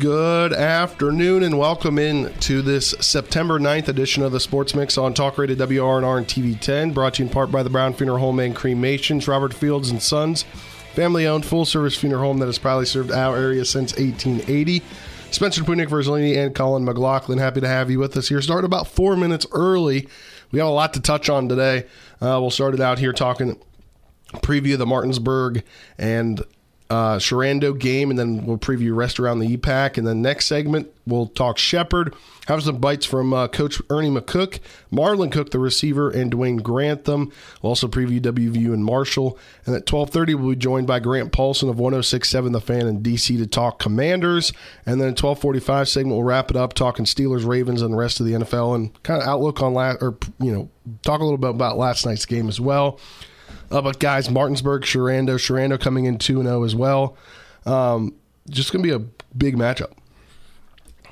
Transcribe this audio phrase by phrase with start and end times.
[0.00, 5.12] Good afternoon and welcome in to this September 9th edition of the Sports Mix on
[5.12, 8.38] Talk Radio WRNR and TV10, brought to you in part by the Brown Funeral Home
[8.38, 10.44] and Cremations, Robert Fields and Sons,
[10.94, 14.82] family owned full service funeral home that has proudly served our area since 1880.
[15.32, 18.40] Spencer Punick, Verzolini, and Colin McLaughlin, happy to have you with us here.
[18.40, 20.08] Starting about four minutes early.
[20.50, 21.84] We have a lot to touch on today.
[22.22, 23.60] Uh, we'll start it out here talking
[24.36, 25.62] preview the Martinsburg
[25.98, 26.42] and
[26.90, 29.96] uh, Sherando game, and then we'll preview rest around the EPAC.
[29.96, 32.14] And then next segment, we'll talk Shepherd,
[32.48, 34.58] have some bites from uh, Coach Ernie McCook,
[34.92, 37.32] Marlon Cook, the receiver, and Dwayne Grantham.
[37.62, 39.38] We'll also preview WVU and Marshall.
[39.66, 43.36] And at 1230, we'll be joined by Grant Paulsen of 1067 The Fan in D.C.
[43.36, 44.52] to talk Commanders.
[44.84, 48.18] And then at 1245 segment, we'll wrap it up talking Steelers, Ravens, and the rest
[48.18, 50.68] of the NFL and kind of outlook on last, or, you know,
[51.02, 52.98] talk a little bit about last night's game as well.
[53.70, 57.16] Uh, but guys, Martinsburg, Sherando, Sherando coming in 2 0 as well.
[57.66, 58.14] Um,
[58.48, 59.92] just going to be a big matchup.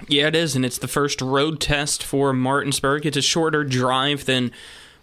[0.08, 3.04] Yeah, it is, and it's the first road test for Martinsburg.
[3.04, 4.52] It's a shorter drive than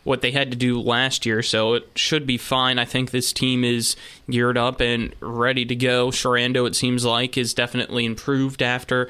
[0.04, 2.78] what they had to do last year, so it should be fine.
[2.78, 3.96] I think this team is
[4.30, 6.10] geared up and ready to go.
[6.10, 9.10] Sherando, it seems like, is definitely improved after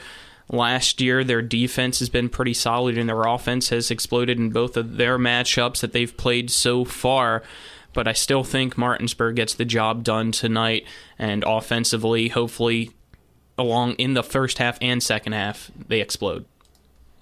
[0.50, 1.23] last year.
[1.23, 5.20] Their defense has been pretty solid, and their offense has exploded in both of their
[5.20, 7.44] matchups that they've played so far
[7.96, 10.86] but I still think Martinsburg gets the job done tonight.
[11.18, 12.92] And offensively, hopefully,
[13.58, 16.46] along in the first half and second half, they explode.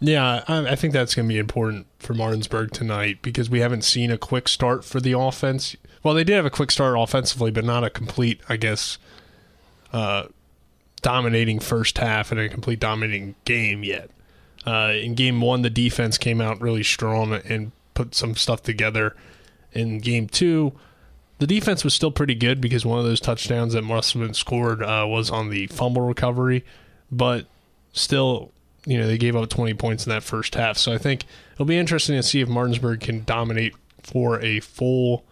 [0.02, 4.12] Yeah, I, think that's going to be important for Martinsburg tonight because we haven't seen
[4.12, 5.78] a quick start for the offense.
[6.02, 8.98] Well, they did have a quick start offensively, but not a complete, I guess,
[9.94, 10.26] uh,
[11.02, 14.10] dominating first half and a complete dominating game yet.
[14.66, 19.16] Uh, in game one, the defense came out really strong and put some stuff together
[19.73, 20.73] in game two,
[21.39, 25.06] the defense was still pretty good because one of those touchdowns that Musselman scored uh,
[25.08, 26.64] was on the fumble recovery,
[27.11, 27.48] but
[27.92, 28.52] still,
[28.86, 30.78] you know, they gave up 20 points in that first half.
[30.78, 35.26] So I think it'll be interesting to see if Martinsburg can dominate for a full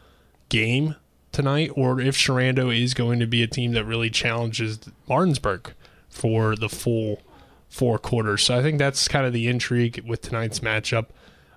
[0.50, 0.96] game
[1.32, 5.74] tonight or if Sherando is going to be a team that really challenges Martinsburg
[6.10, 7.22] for the full
[7.70, 8.44] four quarters.
[8.44, 11.08] So I think that's kind of the intrigue with tonight's matchup.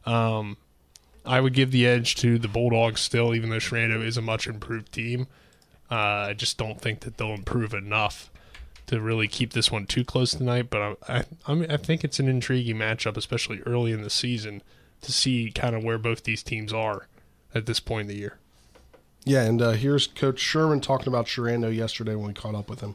[0.07, 0.57] Um,
[1.25, 4.47] I would give the edge to the Bulldogs still, even though Sherando is a much
[4.47, 5.27] improved team.
[5.91, 8.31] Uh, I just don't think that they'll improve enough
[8.87, 10.69] to really keep this one too close tonight.
[10.71, 14.63] But I, I, I, think it's an intriguing matchup, especially early in the season,
[15.03, 17.07] to see kind of where both these teams are
[17.55, 18.39] at this point in the year.
[19.25, 22.81] Yeah, and uh, here's Coach Sherman talking about Sherando yesterday when we caught up with
[22.81, 22.95] him.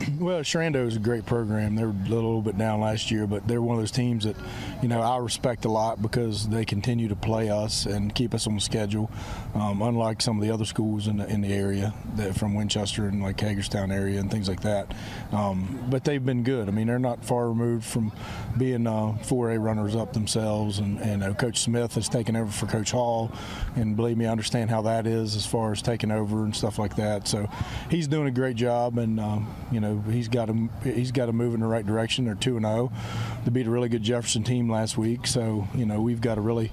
[0.20, 1.76] Well, Sherando is a great program.
[1.76, 4.36] They were a little bit down last year, but they're one of those teams that,
[4.82, 8.46] you know, I respect a lot because they continue to play us and keep us
[8.46, 9.10] on schedule.
[9.54, 13.06] Um, unlike some of the other schools in the in the area, that from Winchester
[13.06, 14.92] and like Hagerstown area and things like that.
[15.32, 16.68] Um, but they've been good.
[16.68, 18.12] I mean, they're not far removed from
[18.58, 20.80] being uh, 4A runners up themselves.
[20.80, 23.32] And, and uh, Coach Smith has taken over for Coach Hall,
[23.74, 26.78] and believe me, I understand how that is as far as taking over and stuff
[26.78, 27.26] like that.
[27.26, 27.48] So
[27.90, 31.32] he's doing a great job, and um, you know he's got to he's got to
[31.32, 32.24] move in the right direction.
[32.24, 35.26] They're two and zero oh to beat a really good Jefferson team last week.
[35.26, 36.70] So you know we've got to really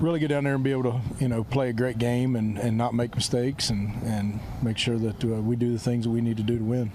[0.00, 2.58] really get down there and be able to you know play a great game and,
[2.58, 6.10] and not make mistakes and and make sure that uh, we do the things that
[6.10, 6.90] we need to do to win.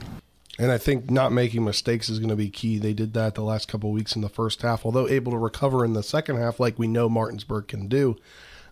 [0.58, 2.78] And I think not making mistakes is going to be key.
[2.78, 5.86] They did that the last couple weeks in the first half, although able to recover
[5.86, 8.18] in the second half, like we know Martinsburg can do.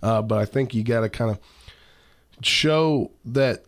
[0.04, 1.40] Uh, but I think you got to kind of
[2.42, 3.64] show that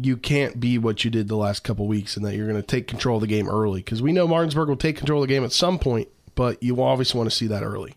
[0.00, 2.66] you can't be what you did the last couple weeks and that you're going to
[2.66, 5.34] take control of the game early because we know Martinsburg will take control of the
[5.34, 7.94] game at some point, but you obviously want to see that early.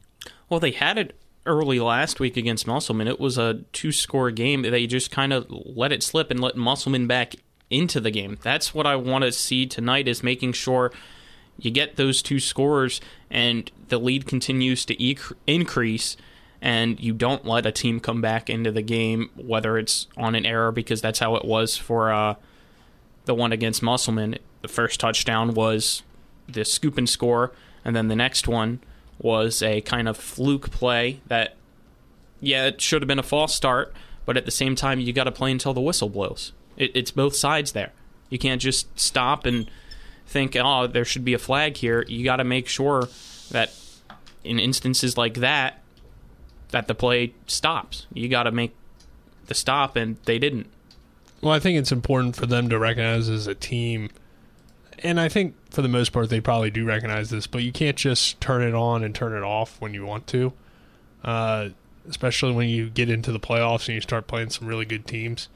[0.50, 1.16] Well, they had it
[1.46, 3.08] early last week against Musselman.
[3.08, 4.62] It was a two score game.
[4.62, 7.36] They just kind of let it slip and let Musselman back
[7.70, 8.38] into the game.
[8.44, 10.92] That's what I want to see tonight is making sure
[11.58, 15.18] you get those two scores and the lead continues to e-
[15.48, 16.16] increase
[16.62, 20.46] and you don't let a team come back into the game, whether it's on an
[20.46, 22.36] error, because that's how it was for uh,
[23.26, 24.38] the one against Musselman.
[24.62, 26.04] The first touchdown was
[26.48, 27.52] the scoop and score,
[27.86, 28.80] and then the next one
[29.20, 31.56] was a kind of fluke play that,
[32.40, 33.94] yeah, it should have been a false start,
[34.26, 36.54] but at the same time, you got to play until the whistle blows.
[36.76, 37.94] It, it's both sides there.
[38.30, 39.70] You can't just stop and
[40.26, 42.04] think, oh, there should be a flag here.
[42.08, 43.10] You got to make sure
[43.52, 43.74] that
[44.44, 45.82] in instances like that,
[46.72, 48.08] that the play stops.
[48.14, 48.76] You got to make
[49.48, 50.68] the stop, and they didn't.
[51.42, 54.10] Well, I think it's important for them to recognize as a team,
[55.04, 57.48] and I think for the most part they probably do recognize this.
[57.48, 60.54] But you can't just turn it on and turn it off when you want to,
[61.24, 61.70] uh,
[62.10, 65.48] especially when you get into the playoffs and you start playing some really good teams.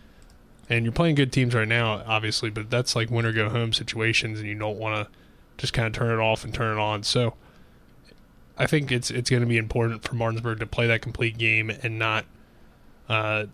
[0.70, 3.74] And you're playing good teams right now, obviously, but that's like win or go home
[3.74, 5.14] situations, and you don't want to
[5.58, 7.04] just kind of turn it off and turn it on.
[7.04, 7.34] So
[8.58, 11.70] I think it's it's going to be important for Martinsburg to play that complete game
[11.70, 12.26] and not,
[13.10, 13.46] uh,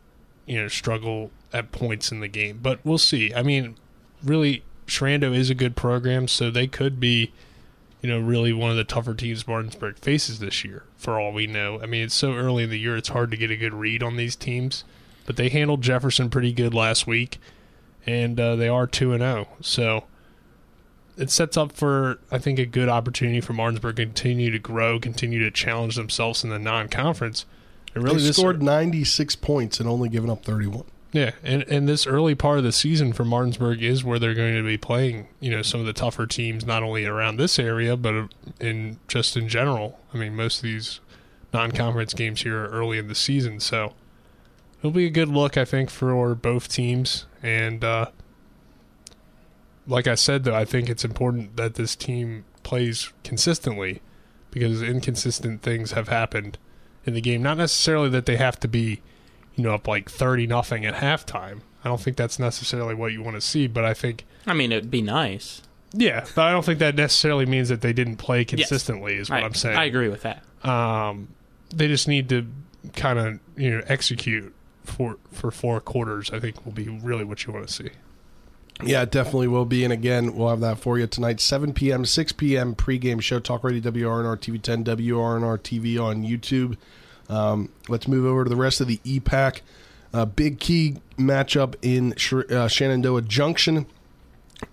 [0.46, 2.60] you know, struggle at points in the game.
[2.62, 3.34] But we'll see.
[3.34, 3.76] I mean,
[4.24, 7.32] really, Sherando is a good program, so they could be,
[8.02, 10.84] you know, really one of the tougher teams Martinsburg faces this year.
[10.98, 13.38] For all we know, I mean, it's so early in the year; it's hard to
[13.38, 14.84] get a good read on these teams.
[15.26, 17.38] But they handled Jefferson pretty good last week,
[18.06, 19.50] and uh, they are two and zero.
[19.62, 20.06] So
[21.18, 25.00] it sets up for I think a good opportunity for Martinsburg to continue to grow,
[25.00, 27.46] continue to challenge themselves in the non-conference.
[27.96, 30.84] And really, they scored 96 points and only given up 31.
[31.14, 34.56] Yeah, and and this early part of the season for Martinsburg is where they're going
[34.56, 37.98] to be playing, you know, some of the tougher teams not only around this area
[37.98, 38.30] but
[38.60, 40.00] in just in general.
[40.14, 41.00] I mean, most of these
[41.54, 43.94] non-conference games here are early in the season, so
[44.80, 47.26] it'll be a good look, I think, for both teams.
[47.42, 48.08] And uh,
[49.88, 54.02] like I said, though, I think it's important that this team plays consistently
[54.52, 56.58] because inconsistent things have happened
[57.06, 57.42] in the game.
[57.42, 59.02] Not necessarily that they have to be,
[59.56, 61.62] you know, up like thirty nothing at halftime.
[61.84, 64.26] I don't think that's necessarily what you want to see, but I think.
[64.46, 65.62] I mean, it'd be nice.
[65.94, 69.14] Yeah, but I don't think that necessarily means that they didn't play consistently.
[69.14, 69.24] Yes.
[69.24, 69.78] Is what I, am saying.
[69.78, 70.44] I agree with that.
[70.68, 71.30] Um,
[71.74, 72.48] they just need to
[72.94, 74.54] kind of you know execute
[74.84, 77.90] for for four quarters, I think will be really what you want to see.
[78.84, 79.84] Yeah, it definitely will be.
[79.84, 82.06] And again, we'll have that for you tonight, 7 p.m.
[82.06, 82.76] 6 p.m.
[82.76, 86.78] pregame show, Talk Radio WRNR TV 10, WRNR TV on YouTube.
[87.30, 89.62] Um, let's move over to the rest of the EPAC.
[90.14, 92.14] Uh, big key matchup in
[92.52, 93.88] uh, Shenandoah Junction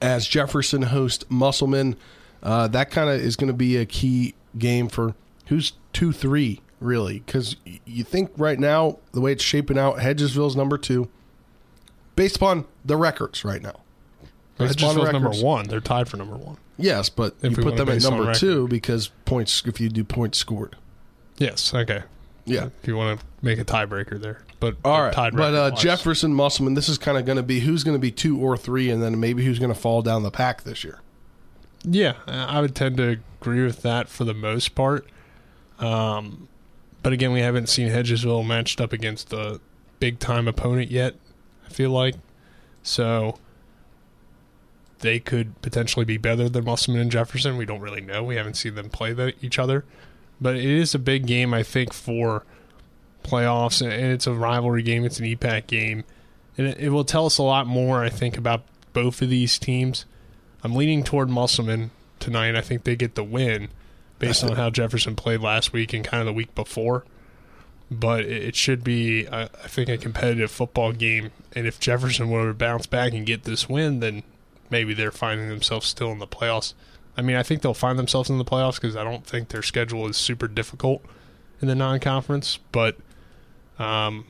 [0.00, 1.96] as Jefferson host Musselman.
[2.42, 5.14] Uh, that kind of is going to be a key game for
[5.46, 10.54] who's 2 3 really, because you think right now the way it's shaping out, Hedgesville's
[10.54, 11.08] number two,
[12.14, 13.80] based upon the records right now.
[14.58, 15.66] Hedgesville's number one.
[15.66, 16.56] They're tied for number one.
[16.76, 19.62] Yes, but if you put them at number two because points.
[19.66, 20.76] If you do points scored.
[21.38, 21.72] Yes.
[21.74, 22.02] Okay.
[22.44, 22.68] Yeah.
[22.82, 25.14] If you want to make a tiebreaker there, but all right.
[25.14, 28.10] But uh, Jefferson Musselman, this is kind of going to be who's going to be
[28.10, 31.00] two or three, and then maybe who's going to fall down the pack this year.
[31.84, 35.06] Yeah, I would tend to agree with that for the most part.
[35.78, 36.48] Um,
[37.02, 39.60] but again, we haven't seen Hedgesville matched up against a
[40.00, 41.14] big time opponent yet.
[41.66, 42.14] I feel like
[42.82, 43.38] so
[45.00, 47.56] they could potentially be better than Musselman and Jefferson.
[47.56, 48.22] We don't really know.
[48.22, 49.84] We haven't seen them play the, each other,
[50.40, 52.44] but it is a big game I think for
[53.22, 55.04] playoffs, and it's a rivalry game.
[55.04, 56.04] It's an EPAC game,
[56.56, 58.02] and it, it will tell us a lot more.
[58.02, 58.62] I think about
[58.92, 60.04] both of these teams.
[60.62, 61.90] I'm leaning toward Musselman
[62.20, 62.56] tonight.
[62.56, 63.68] I think they get the win
[64.18, 67.04] based on how Jefferson played last week and kind of the week before.
[67.90, 71.32] But it should be, I think, a competitive football game.
[71.54, 74.22] And if Jefferson were to bounce back and get this win, then
[74.70, 76.74] maybe they're finding themselves still in the playoffs.
[77.16, 79.62] I mean, I think they'll find themselves in the playoffs because I don't think their
[79.62, 81.04] schedule is super difficult
[81.60, 82.58] in the non-conference.
[82.72, 82.96] But
[83.78, 84.26] um,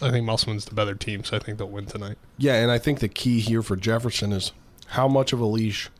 [0.00, 2.18] I think Musselman's the better team, so I think they'll win tonight.
[2.36, 4.52] Yeah, and I think the key here for Jefferson is
[4.88, 5.90] how much of a leash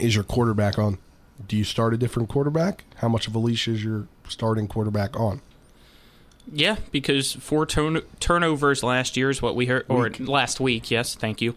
[0.00, 0.98] is your quarterback on?
[1.46, 2.84] do you start a different quarterback?
[2.96, 5.40] How much of a leash is your starting quarterback on?
[6.52, 10.20] Yeah, because four turn- turnovers last year is what we heard, or week.
[10.20, 11.54] last week, yes, thank you,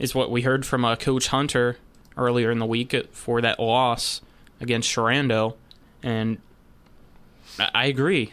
[0.00, 1.76] is what we heard from uh, Coach Hunter
[2.16, 4.20] earlier in the week for that loss
[4.60, 5.54] against Sherando.
[6.02, 6.38] And
[7.74, 8.32] I agree.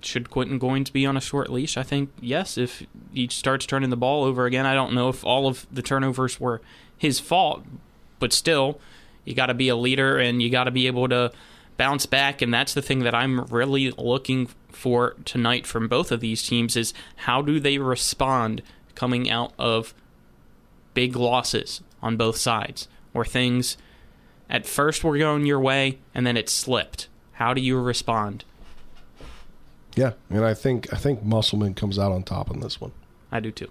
[0.00, 1.76] Should Quentin Goins be on a short leash?
[1.76, 2.56] I think yes.
[2.56, 5.82] If he starts turning the ball over again, I don't know if all of the
[5.82, 6.62] turnovers were
[6.96, 7.64] his fault,
[8.20, 8.78] but still,
[9.24, 11.32] you got to be a leader and you got to be able to
[11.76, 16.20] bounce back and that's the thing that I'm really looking for tonight from both of
[16.20, 18.62] these teams is how do they respond
[18.94, 19.92] coming out of
[20.94, 23.76] big losses on both sides or things
[24.48, 27.08] at first were going your way and then it slipped.
[27.32, 28.44] How do you respond?
[29.96, 32.92] Yeah, and I think I think Musselman comes out on top in this one.
[33.30, 33.70] I do too.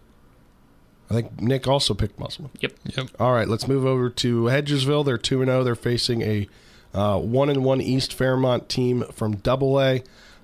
[1.09, 2.51] I think Nick also picked Musselman.
[2.59, 2.73] Yep.
[2.97, 3.07] Yep.
[3.19, 5.05] All right, let's move over to Hedgesville.
[5.05, 5.63] They're two and zero.
[5.63, 6.47] They're facing a
[6.93, 9.97] uh, one and one East Fairmont team from Double A.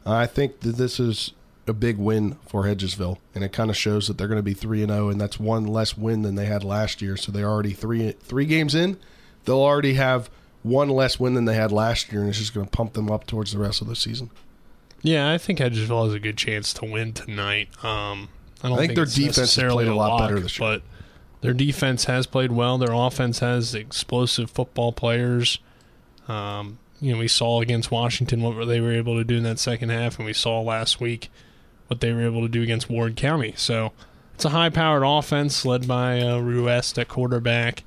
[0.05, 1.33] Uh, I think that this is
[1.69, 4.53] a big win for Hedgesville, and it kind of shows that they're going to be
[4.53, 7.15] three and zero, and that's one less win than they had last year.
[7.15, 8.97] So they're already three three games in.
[9.45, 10.29] They'll already have
[10.63, 13.09] one less win than they had last year, and it's just going to pump them
[13.09, 14.29] up towards the rest of the season.
[15.01, 17.69] Yeah, I think Hedgesville has a good chance to win tonight.
[17.83, 18.29] Um,
[18.61, 20.59] I don't I think their it's defense has necessarily played a lot lock, better this
[20.59, 20.69] year.
[20.69, 20.81] But
[21.41, 22.77] their defense has played well.
[22.77, 25.59] Their offense has explosive football players.
[26.27, 29.59] Um, you know, we saw against Washington what they were able to do in that
[29.59, 31.29] second half, and we saw last week
[31.89, 33.53] what they were able to do against Ward County.
[33.57, 33.91] So
[34.35, 37.83] it's a high-powered offense led by uh, Ruest at quarterback.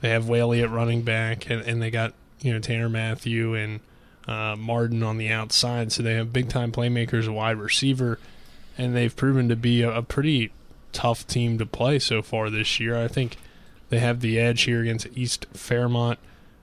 [0.00, 3.80] They have Whaley at running back, and, and they got you know Tanner Matthew and
[4.28, 5.92] uh, Martin on the outside.
[5.92, 8.18] So they have big-time playmakers, a wide receiver,
[8.76, 10.52] and they've proven to be a, a pretty
[10.92, 12.96] tough team to play so far this year.
[12.96, 13.36] I think
[13.90, 16.18] they have the edge here against East Fairmont,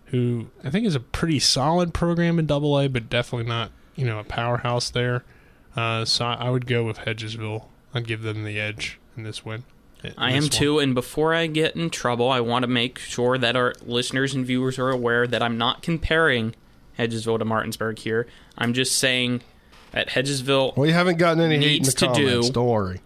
[0.07, 4.05] who I think is a pretty solid program in Double A, but definitely not you
[4.05, 5.23] know a powerhouse there.
[5.75, 7.65] Uh, so I, I would go with Hedgesville.
[7.93, 9.63] I'd give them the edge in this win.
[10.03, 10.49] in I this am one.
[10.49, 14.33] too, and before I get in trouble, I want to make sure that our listeners
[14.33, 16.55] and viewers are aware that I'm not comparing
[16.99, 18.27] Hedgesville to Martinsburg here.
[18.57, 19.41] I'm just saying
[19.91, 22.47] that Hedgesville, Well, you haven't gotten any hate in the Needs to comments.
[22.47, 23.01] do- Don't worry.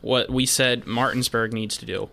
[0.00, 2.08] what we said Martinsburg needs to do,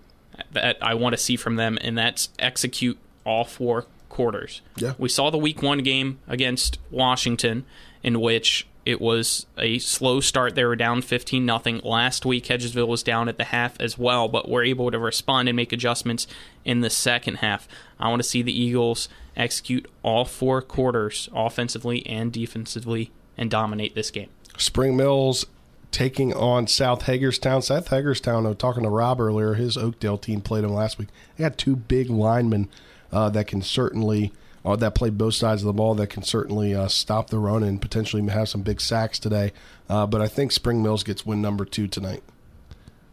[0.51, 4.61] that I want to see from them, and that's execute all four quarters.
[4.77, 4.93] Yeah.
[4.97, 7.65] We saw the week one game against Washington,
[8.03, 10.55] in which it was a slow start.
[10.55, 11.81] They were down 15 nothing.
[11.83, 15.49] Last week, Hedgesville was down at the half as well, but were able to respond
[15.49, 16.25] and make adjustments
[16.63, 17.67] in the second half.
[17.99, 23.93] I want to see the Eagles execute all four quarters offensively and defensively and dominate
[23.93, 24.29] this game.
[24.57, 25.45] Spring Mills
[25.91, 27.61] taking on South Hagerstown.
[27.63, 31.09] South Hagerstown, I was talking to Rob earlier, his Oakdale team played them last week.
[31.35, 32.69] They got two big linemen
[33.11, 34.31] uh, that can certainly,
[34.67, 37.63] uh, that play both sides of the ball, that can certainly uh, stop the run
[37.63, 39.53] and potentially have some big sacks today.
[39.87, 42.21] Uh, but I think Spring Mills gets win number two tonight.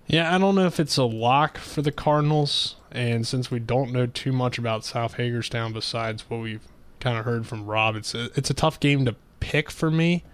[0.06, 3.92] Yeah, I don't know if it's a lock for the Cardinals, and since we don't
[3.92, 6.66] know too much about South Hagerstown besides what we've
[6.98, 10.24] kind of heard from Rob, it's a, it's a tough game to pick for me.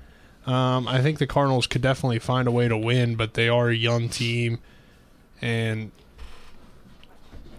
[0.46, 3.68] Um, I think the Cardinals could definitely find a way to win, but they are
[3.68, 4.58] a young team,
[5.42, 5.92] and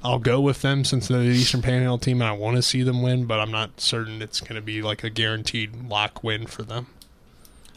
[0.04, 2.22] I'll go with them since they're the Eastern Panhandle team.
[2.22, 4.82] And I want to see them win, but I'm not certain it's going to be
[4.82, 6.88] like a guaranteed lock win for them.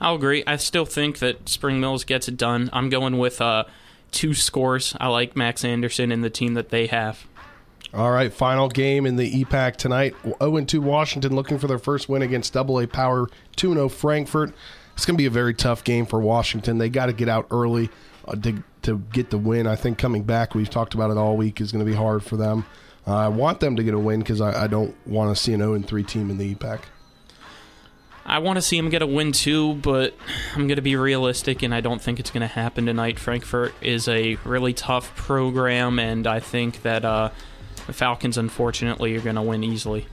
[0.00, 0.42] I'll agree.
[0.46, 2.70] I still think that Spring Mills gets it done.
[2.72, 3.64] I'm going with uh,
[4.10, 4.96] two scores.
[5.00, 7.26] I like Max Anderson and the team that they have.
[7.92, 10.16] All right, final game in the E EPAC tonight.
[10.42, 14.52] 0 2 Washington looking for their first win against Double A Power 2 0 Frankfort.
[14.94, 16.78] It's going to be a very tough game for Washington.
[16.78, 17.90] They got to get out early
[18.26, 19.66] uh, to, to get the win.
[19.66, 22.22] I think coming back, we've talked about it all week, is going to be hard
[22.22, 22.64] for them.
[23.06, 25.52] Uh, I want them to get a win because I, I don't want to see
[25.52, 26.80] an 0 3 team in the EPAC.
[28.26, 30.14] I want to see them get a win too, but
[30.54, 33.18] I'm going to be realistic, and I don't think it's going to happen tonight.
[33.18, 37.30] Frankfort is a really tough program, and I think that uh,
[37.86, 40.06] the Falcons, unfortunately, are going to win easily.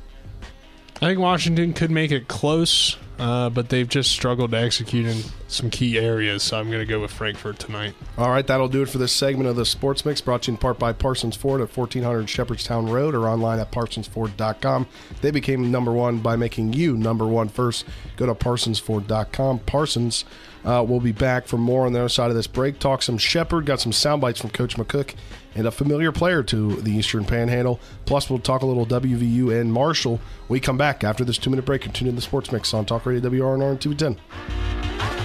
[1.01, 5.23] I think Washington could make it close, uh, but they've just struggled to execute in
[5.47, 6.43] some key areas.
[6.43, 7.95] So I'm going to go with Frankfort tonight.
[8.19, 10.53] All right, that'll do it for this segment of the Sports Mix, brought to you
[10.55, 14.85] in part by Parsons Ford at 1400 Shepherdstown Road or online at parsonsford.com.
[15.21, 17.85] They became number one by making you number one first.
[18.15, 19.59] Go to parsonsford.com.
[19.59, 20.23] Parsons
[20.63, 22.79] uh, we'll be back for more on the other side of this break.
[22.79, 25.15] Talk some Shepherd, got some sound bites from Coach McCook,
[25.55, 27.79] and a familiar player to the Eastern Panhandle.
[28.05, 30.19] Plus, we'll talk a little WVU and Marshall.
[30.47, 32.85] We come back after this two minute break and tune in the Sports Mix on
[32.85, 35.20] Talk Radio WRNR and 210.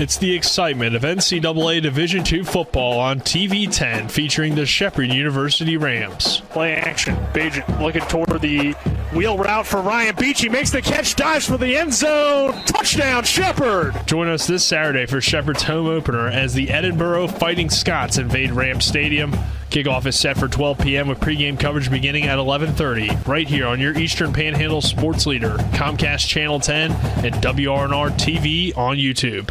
[0.00, 5.76] It's the excitement of NCAA Division II football on TV 10 featuring the Shepherd University
[5.76, 6.40] Rams.
[6.48, 7.14] Play action.
[7.34, 8.72] Bagent looking toward the
[9.12, 10.40] wheel route for Ryan Beach.
[10.40, 12.52] He makes the catch, dives for the end zone.
[12.64, 13.92] Touchdown, Shepherd.
[14.06, 18.80] Join us this Saturday for Shepherd's home opener as the Edinboro Fighting Scots invade Ram
[18.80, 19.32] Stadium.
[19.68, 21.08] Kickoff is set for 12 p.m.
[21.08, 26.26] with pregame coverage beginning at 11:30 right here on your Eastern Panhandle sports leader, Comcast
[26.26, 26.90] Channel 10
[27.22, 29.50] and WRNR TV on YouTube.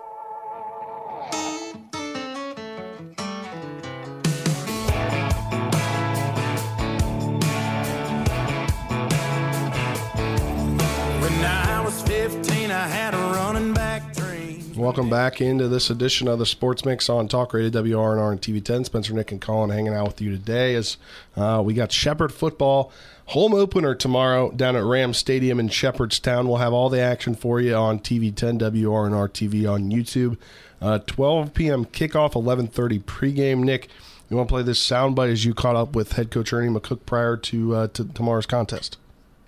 [14.81, 18.85] Welcome back into this edition of the Sports Mix on Talk Radio WRNR and TV10.
[18.85, 20.97] Spencer, Nick, and Colin hanging out with you today as
[21.37, 22.91] uh, we got Shepherd football
[23.27, 26.47] home opener tomorrow down at Ram Stadium in Shepherdstown.
[26.47, 30.37] We'll have all the action for you on TV10 WRNR TV on YouTube.
[30.81, 31.85] Uh, 12 p.m.
[31.85, 33.59] kickoff, 11:30 pregame.
[33.59, 33.87] Nick,
[34.31, 37.05] you want to play this soundbite as you caught up with head coach Ernie McCook
[37.05, 38.97] prior to uh, to tomorrow's contest?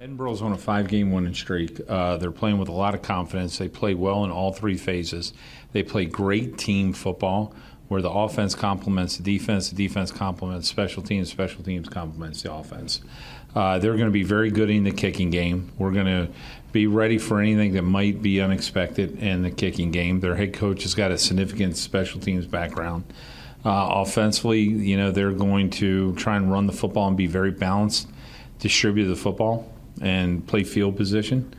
[0.03, 1.79] Edinboro's on a five-game winning streak.
[1.87, 3.57] Uh, they're playing with a lot of confidence.
[3.57, 5.31] They play well in all three phases.
[5.71, 7.55] They play great team football,
[7.87, 12.51] where the offense complements the defense, the defense complements special teams, special teams complements the
[12.51, 12.99] offense.
[13.55, 15.71] Uh, they're going to be very good in the kicking game.
[15.77, 16.27] We're going to
[16.73, 20.19] be ready for anything that might be unexpected in the kicking game.
[20.19, 23.05] Their head coach has got a significant special teams background.
[23.63, 27.51] Uh, offensively, you know, they're going to try and run the football and be very
[27.51, 28.09] balanced,
[28.59, 31.53] distribute the football, and play field position.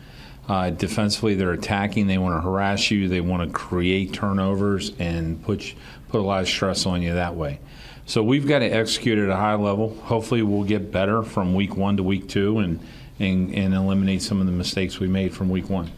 [0.48, 2.06] Uh, defensively, they're attacking.
[2.06, 3.08] They want to harass you.
[3.08, 5.74] They want to create turnovers and put
[6.08, 7.60] put a lot of stress on you that way.
[8.06, 9.94] So we've got to execute at a high level.
[10.04, 12.80] Hopefully, we'll get better from week one to week two and
[13.18, 15.90] and, and eliminate some of the mistakes we made from week one.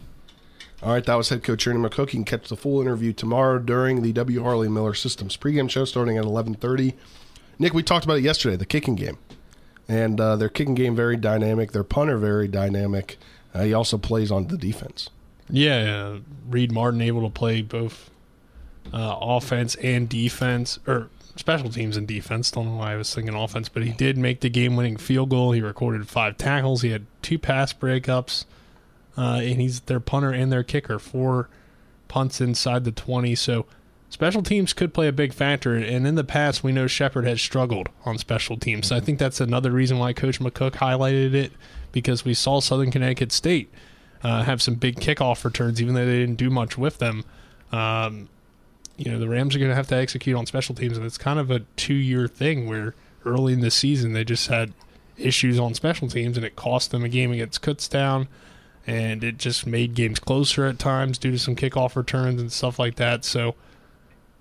[0.82, 2.12] All right, that was head coach Ernie McCook.
[2.12, 4.42] You can catch the full interview tomorrow during the W.
[4.42, 6.94] Harley Miller Systems pregame show starting at 11:30.
[7.58, 9.16] Nick, we talked about it yesterday, the kicking game,
[9.88, 11.72] and uh, their kicking game very dynamic.
[11.72, 13.18] Their punter very dynamic.
[13.54, 15.10] Uh, he also plays on the defense.
[15.48, 18.10] Yeah, uh, Reed Martin able to play both
[18.92, 22.50] uh, offense and defense, or special teams and defense.
[22.50, 25.52] Don't know why I was thinking offense, but he did make the game-winning field goal.
[25.52, 26.82] He recorded five tackles.
[26.82, 28.44] He had two pass breakups,
[29.16, 30.98] uh, and he's their punter and their kicker.
[30.98, 31.48] Four
[32.08, 33.34] punts inside the twenty.
[33.34, 33.66] So
[34.08, 35.74] special teams could play a big factor.
[35.74, 38.88] And in the past, we know Shepherd has struggled on special teams.
[38.88, 41.52] So I think that's another reason why Coach McCook highlighted it
[41.92, 43.70] because we saw Southern Connecticut State
[44.22, 47.24] uh, have some big kickoff returns, even though they didn't do much with them.
[47.72, 48.28] Um,
[48.96, 51.18] you know the Rams are going to have to execute on special teams, and it's
[51.18, 52.94] kind of a two-year thing where
[53.24, 54.72] early in the season they just had
[55.16, 58.26] issues on special teams, and it cost them a game against Kutztown,
[58.86, 62.78] and it just made games closer at times due to some kickoff returns and stuff
[62.78, 63.24] like that.
[63.24, 63.54] So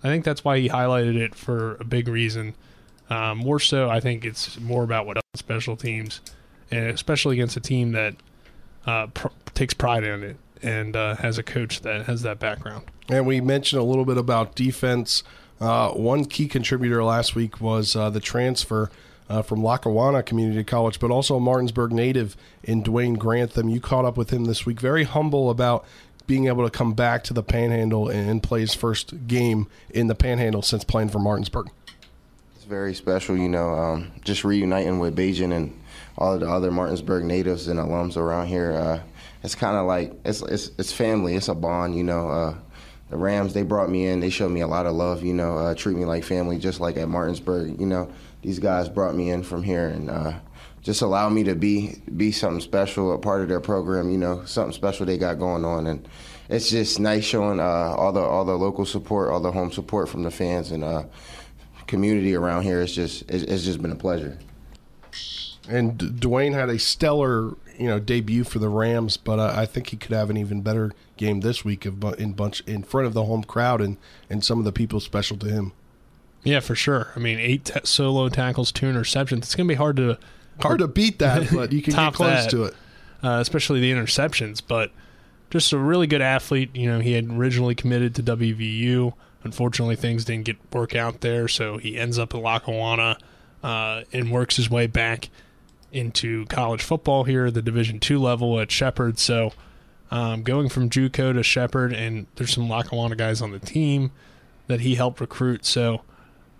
[0.05, 2.53] I think that's why he highlighted it for a big reason.
[3.09, 6.21] Um, more so, I think it's more about what special teams,
[6.69, 8.13] and especially against a team that
[8.85, 12.85] uh, pr- takes pride in it and uh, has a coach that has that background.
[13.09, 15.23] And we mentioned a little bit about defense.
[15.59, 18.91] Uh, one key contributor last week was uh, the transfer
[19.27, 23.69] uh, from Lackawanna Community College, but also a Martinsburg native in Dwayne Grantham.
[23.69, 24.79] You caught up with him this week.
[24.79, 25.83] Very humble about
[26.27, 30.15] being able to come back to the Panhandle and play his first game in the
[30.15, 31.69] Panhandle since playing for Martinsburg.
[32.55, 35.79] It's very special, you know, um, just reuniting with Bagent and
[36.17, 38.71] all the other Martinsburg natives and alums around here.
[38.73, 39.01] Uh,
[39.43, 41.35] it's kind of like it's, it's it's family.
[41.35, 42.29] It's a bond, you know.
[42.29, 42.55] Uh,
[43.09, 44.19] the Rams, they brought me in.
[44.19, 46.79] They showed me a lot of love, you know, uh, treat me like family, just
[46.79, 47.79] like at Martinsburg.
[47.79, 48.11] You know,
[48.41, 50.33] these guys brought me in from here and uh,
[50.85, 54.11] just allow me to be be something special, a part of their program.
[54.11, 56.07] You know, something special they got going on, and
[56.47, 60.07] it's just nice showing uh, all the all the local support, all the home support
[60.07, 61.03] from the fans and uh,
[61.87, 62.81] community around here.
[62.81, 64.37] It's just it's, it's just been a pleasure.
[65.67, 69.87] And Dwayne had a stellar, you know, debut for the Rams, but uh, I think
[69.87, 73.23] he could have an even better game this week in bunch in front of the
[73.23, 73.97] home crowd and
[74.29, 75.73] and some of the people special to him.
[76.43, 77.11] Yeah, for sure.
[77.15, 79.39] I mean, eight t- solo tackles, two interceptions.
[79.39, 80.19] It's going to be hard to
[80.59, 82.75] hard to beat that, but you can get close that, to it.
[83.23, 84.61] Uh, especially the interceptions.
[84.65, 84.91] But
[85.49, 86.75] just a really good athlete.
[86.75, 89.13] You know, he had originally committed to WVU.
[89.43, 93.17] Unfortunately, things didn't get work out there, so he ends up at Lackawanna
[93.63, 95.29] uh, and works his way back
[95.91, 99.17] into college football here, the Division two level at Shepherd.
[99.17, 99.53] So
[100.11, 104.11] um, going from JUCO to Shepherd, and there's some Lackawanna guys on the team
[104.67, 105.65] that he helped recruit.
[105.65, 106.01] So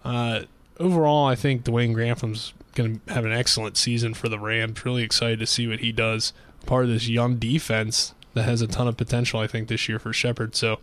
[0.03, 0.41] uh,
[0.79, 4.85] overall, I think Dwayne Grantham's going to have an excellent season for the Rams.
[4.85, 6.33] Really excited to see what he does.
[6.65, 9.97] Part of this young defense that has a ton of potential, I think, this year
[9.97, 10.55] for Shepherd.
[10.55, 10.79] So,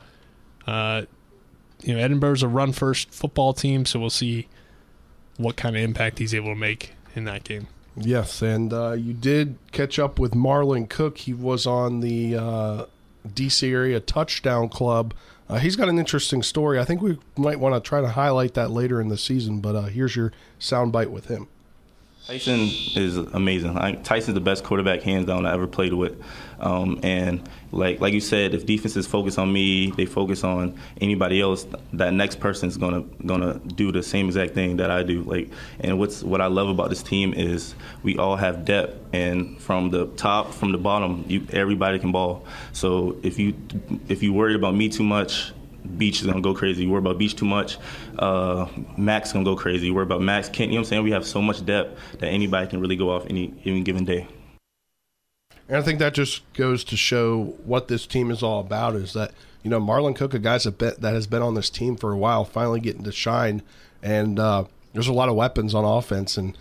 [0.67, 1.03] uh,
[1.83, 4.49] you know, Edinboro's a run first football team, so we'll see
[5.37, 7.69] what kind of impact he's able to make in that game.
[7.97, 11.19] Yes, and uh, you did catch up with Marlon Cook.
[11.19, 12.87] He was on the uh,
[13.29, 15.13] DC area touchdown club.
[15.49, 16.79] Uh, he's got an interesting story.
[16.79, 19.77] I think we might want to try to highlight that later in the season, but
[19.77, 21.49] uh, here's your soundbite with him.
[22.27, 22.61] Tyson
[22.95, 23.75] is amazing.
[24.05, 26.23] Tyson's the best quarterback, hands down, I ever played with.
[26.61, 31.41] Um, and like like you said, if defenses focus on me, they focus on anybody
[31.41, 31.67] else.
[31.95, 35.23] That next person's gonna gonna do the same exact thing that I do.
[35.23, 39.61] Like, and what's what I love about this team is we all have depth, and
[39.61, 42.45] from the top, from the bottom, you everybody can ball.
[42.73, 43.55] So if you
[44.09, 45.53] if you worried about me too much,
[45.97, 46.85] Beach is gonna go crazy.
[46.85, 47.79] You worry about Beach too much,
[48.19, 48.67] uh,
[48.97, 49.87] Max gonna go crazy.
[49.87, 50.71] You worry about Max, Kent.
[50.71, 51.05] You know what I'm saying?
[51.05, 54.27] We have so much depth that anybody can really go off any any given day.
[55.69, 58.95] And I think that just goes to show what this team is all about.
[58.95, 62.13] Is that you know Marlon Cook, a guy that has been on this team for
[62.13, 63.63] a while, finally getting to shine,
[64.03, 66.57] and uh, there's a lot of weapons on offense, and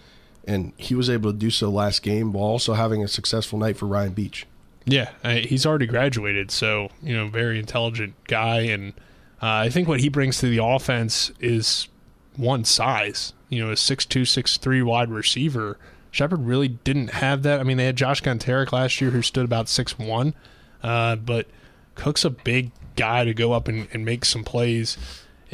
[0.47, 3.77] and he was able to do so last game while also having a successful night
[3.77, 4.47] for Ryan Beach.
[4.85, 8.93] Yeah, he's already graduated, so you know, very intelligent guy, and
[9.41, 11.87] I think what he brings to the offense is
[12.35, 13.33] one size.
[13.49, 15.77] You know, a six two, six three wide receiver.
[16.11, 17.59] Shepherd really didn't have that.
[17.59, 20.33] I mean, they had Josh Gontarek last year who stood about six one,
[20.83, 21.47] uh, but
[21.95, 24.97] Cook's a big guy to go up and, and make some plays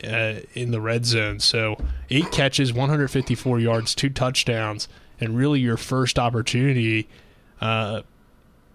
[0.04, 1.40] uh, in the red zone.
[1.40, 1.78] So
[2.10, 4.88] eight catches, 154 yards, two touchdowns,
[5.20, 7.08] and really your first opportunity
[7.62, 8.02] uh,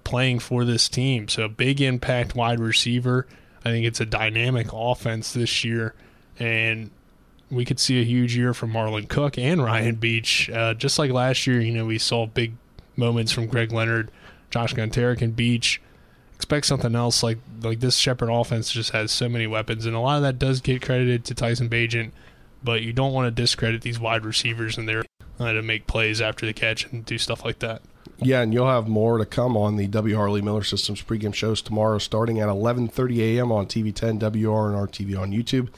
[0.04, 1.28] playing for this team.
[1.28, 3.26] So big impact wide receiver.
[3.64, 5.94] I think it's a dynamic offense this year,
[6.38, 6.90] and
[7.50, 10.50] we could see a huge year from Marlon Cook and Ryan Beach.
[10.50, 12.54] Uh, just like last year, you know, we saw big
[12.96, 14.10] moments from Greg Leonard,
[14.50, 15.80] Josh Gontarek, and Beach
[16.34, 17.22] expect something else.
[17.22, 20.38] Like like this Shepherd offense just has so many weapons, and a lot of that
[20.38, 22.10] does get credited to Tyson Bagent.
[22.64, 25.04] But you don't want to discredit these wide receivers and their
[25.38, 27.82] uh, to make plays after the catch and do stuff like that.
[28.24, 30.16] Yeah, and you'll have more to come on the W.
[30.16, 33.52] Harley Miller Systems pregame shows tomorrow, starting at 11:30 a.m.
[33.52, 35.68] on TV10, WRNR TV on YouTube.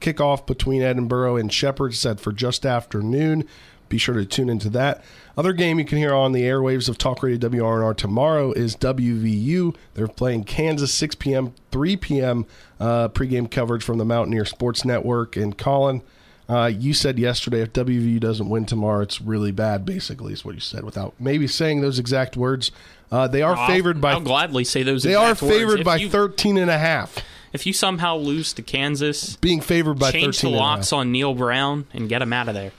[0.00, 3.44] Kickoff between Edinboro and Shepherd set for just after noon.
[3.90, 5.02] Be sure to tune into that.
[5.36, 9.74] Other game you can hear on the airwaves of Talk Radio WRNR tomorrow is WVU.
[9.94, 12.46] They're playing Kansas 6 p.m., 3 p.m.
[12.78, 15.36] Uh, pregame coverage from the Mountaineer Sports Network.
[15.36, 16.02] And Colin,
[16.50, 19.84] uh, you said yesterday if WVU doesn't win tomorrow, it's really bad.
[19.84, 22.72] Basically, is what you said without maybe saying those exact words.
[23.12, 24.12] Uh, they are favored I'll, by.
[24.12, 25.02] I'll gladly say those.
[25.02, 27.18] They are favored If by you- 13 and a half.
[27.52, 30.92] If you somehow lose to Kansas, being favored by change 13 the and a locks
[30.92, 32.72] on Neal Brown and get him out of there.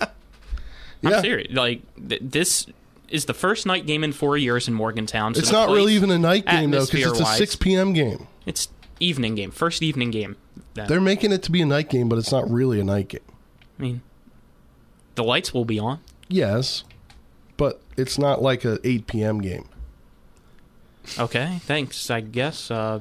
[1.04, 1.52] I'm serious.
[1.52, 2.66] Like th- this
[3.08, 5.34] is the first night game in four years in Morgantown.
[5.34, 7.92] so It's not really even a night game though, because it's a 6 p.m.
[7.92, 8.26] game.
[8.46, 8.68] It's
[9.00, 10.36] evening game, first evening game.
[10.74, 10.88] Then.
[10.88, 13.20] They're making it to be a night game, but it's not really a night game.
[13.78, 14.02] I mean,
[15.14, 16.00] the lights will be on.
[16.28, 16.84] Yes,
[17.56, 19.40] but it's not like a 8 p.m.
[19.40, 19.68] game.
[21.18, 22.10] Okay, thanks.
[22.10, 22.70] I guess.
[22.70, 23.00] Uh,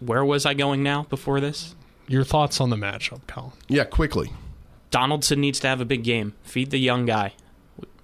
[0.00, 1.74] where was I going now before this?
[2.06, 3.52] Your thoughts on the matchup, Colin?
[3.68, 4.32] Yeah, quickly.
[4.90, 6.34] Donaldson needs to have a big game.
[6.42, 7.34] Feed the young guy.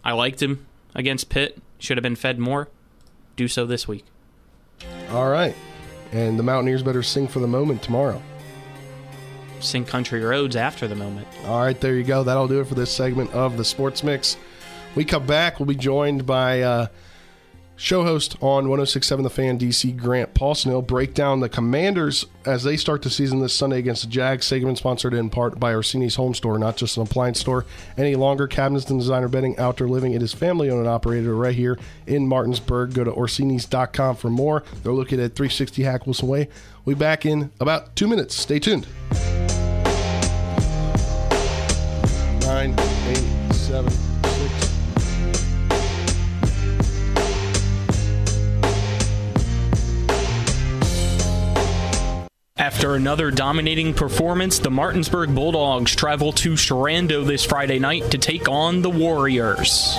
[0.04, 1.58] I liked him against Pitt.
[1.78, 2.68] Should have been fed more.
[3.36, 4.04] Do so this week.
[5.10, 5.56] All right.
[6.12, 8.22] And the Mountaineers better sing for the moment tomorrow.
[9.64, 11.26] Sing country roads after the moment.
[11.46, 12.22] All right, there you go.
[12.22, 14.36] That'll do it for this segment of the Sports Mix.
[14.94, 15.58] We come back.
[15.58, 16.86] We'll be joined by uh,
[17.76, 20.66] show host on 1067 The Fan DC, Grant Paulsen.
[20.66, 24.46] He'll break down the Commanders as they start the season this Sunday against the Jags.
[24.46, 27.66] Segment sponsored in part by Orsini's Home Store, not just an appliance store.
[27.96, 30.12] Any longer cabinets than designer bedding, outdoor living.
[30.12, 32.94] It is family owned and operated right here in Martinsburg.
[32.94, 34.62] Go to Orsinis.com for more.
[34.82, 36.48] They're located at 360 Hack Wilson Way.
[36.84, 38.34] We'll be back in about two minutes.
[38.34, 38.86] Stay tuned.
[42.66, 44.70] Nine, eight, seven, six.
[52.56, 58.48] After another dominating performance, the Martinsburg Bulldogs travel to Sherando this Friday night to take
[58.48, 59.98] on the Warriors.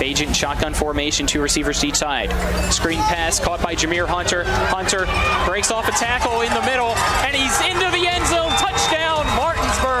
[0.00, 2.30] Agent shotgun formation, two receivers to each side.
[2.72, 4.44] Screen pass caught by Jameer Hunter.
[4.44, 5.04] Hunter
[5.44, 6.94] breaks off a tackle in the middle,
[7.26, 8.50] and he's into the end zone.
[8.52, 9.91] Touchdown, Martinsburg.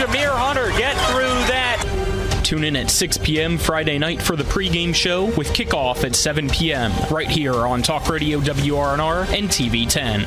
[0.00, 2.40] How Jameer Hunter get through that?
[2.42, 3.58] Tune in at 6 p.m.
[3.58, 6.90] Friday night for the pregame show with kickoff at 7 p.m.
[7.10, 10.26] right here on Talk Radio WRNR and TV 10.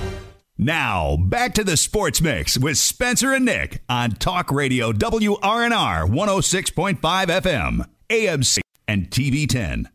[0.59, 6.99] Now, back to the Sports Mix with Spencer and Nick on Talk Radio WRNR 106.5
[6.99, 9.89] FM, AMC, and TV 10.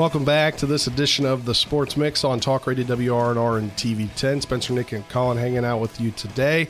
[0.00, 4.08] Welcome back to this edition of the Sports Mix on Talk Radio WRNR and TV
[4.16, 4.40] 10.
[4.40, 6.68] Spencer, Nick, and Colin hanging out with you today.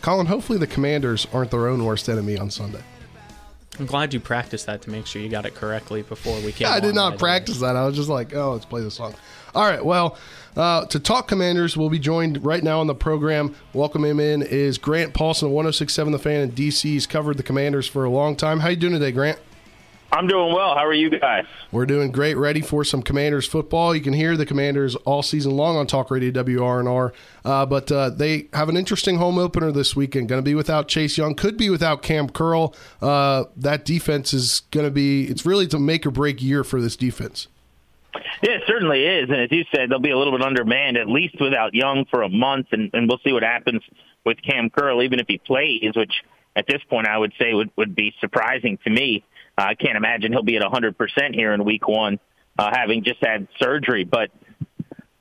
[0.00, 2.80] Colin, hopefully the Commanders aren't their own worst enemy on Sunday.
[3.78, 6.68] I'm glad you practiced that to make sure you got it correctly before we came.
[6.68, 7.18] Yeah, I did not by the way.
[7.18, 7.76] practice that.
[7.76, 9.14] I was just like, oh, let's play the song.
[9.54, 10.16] All right, well,
[10.56, 13.54] uh, to talk Commanders, we'll be joined right now on the program.
[13.74, 16.80] Welcome him in is Grant Paulsen of 1067 The Fan in DC.
[16.80, 18.60] He's covered the Commanders for a long time.
[18.60, 19.38] How you doing today, Grant?
[20.12, 20.74] I'm doing well.
[20.74, 21.44] How are you guys?
[21.70, 23.94] We're doing great, ready for some Commanders football.
[23.94, 27.12] You can hear the Commanders all season long on Talk Radio WRNR,
[27.44, 30.28] uh, but uh, they have an interesting home opener this weekend.
[30.28, 32.74] Going to be without Chase Young, could be without Kam Curl.
[33.00, 35.26] Uh, that defense is going to be.
[35.26, 37.46] It's really to make or break year for this defense.
[38.42, 39.28] Yeah, it certainly is.
[39.30, 42.22] And as you said, they'll be a little bit undermanned, at least without Young for
[42.22, 43.82] a month, and, and we'll see what happens
[44.24, 46.22] with Kam Curl, even if he plays, which
[46.56, 49.24] at this point I would say would, would be surprising to me.
[49.60, 52.18] I can't imagine he'll be at 100% here in week one,
[52.58, 54.04] uh, having just had surgery.
[54.04, 54.30] But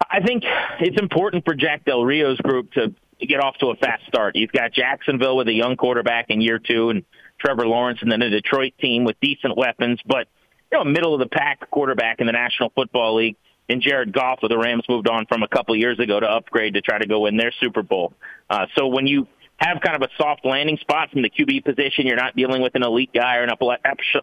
[0.09, 0.43] I think
[0.79, 4.35] it's important for Jack Del Rio's group to get off to a fast start.
[4.35, 7.03] He's got Jacksonville with a young quarterback in year two, and
[7.39, 10.27] Trevor Lawrence, and then a Detroit team with decent weapons, but
[10.71, 13.35] you know, middle of the pack quarterback in the National Football League.
[13.67, 16.73] And Jared Goff, with the Rams, moved on from a couple years ago to upgrade
[16.73, 18.13] to try to go win their Super Bowl.
[18.49, 19.27] Uh, so when you
[19.59, 22.75] have kind of a soft landing spot from the QB position, you're not dealing with
[22.75, 24.21] an elite guy or an upper, you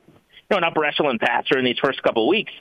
[0.50, 2.52] know, an upper echelon passer in these first couple of weeks.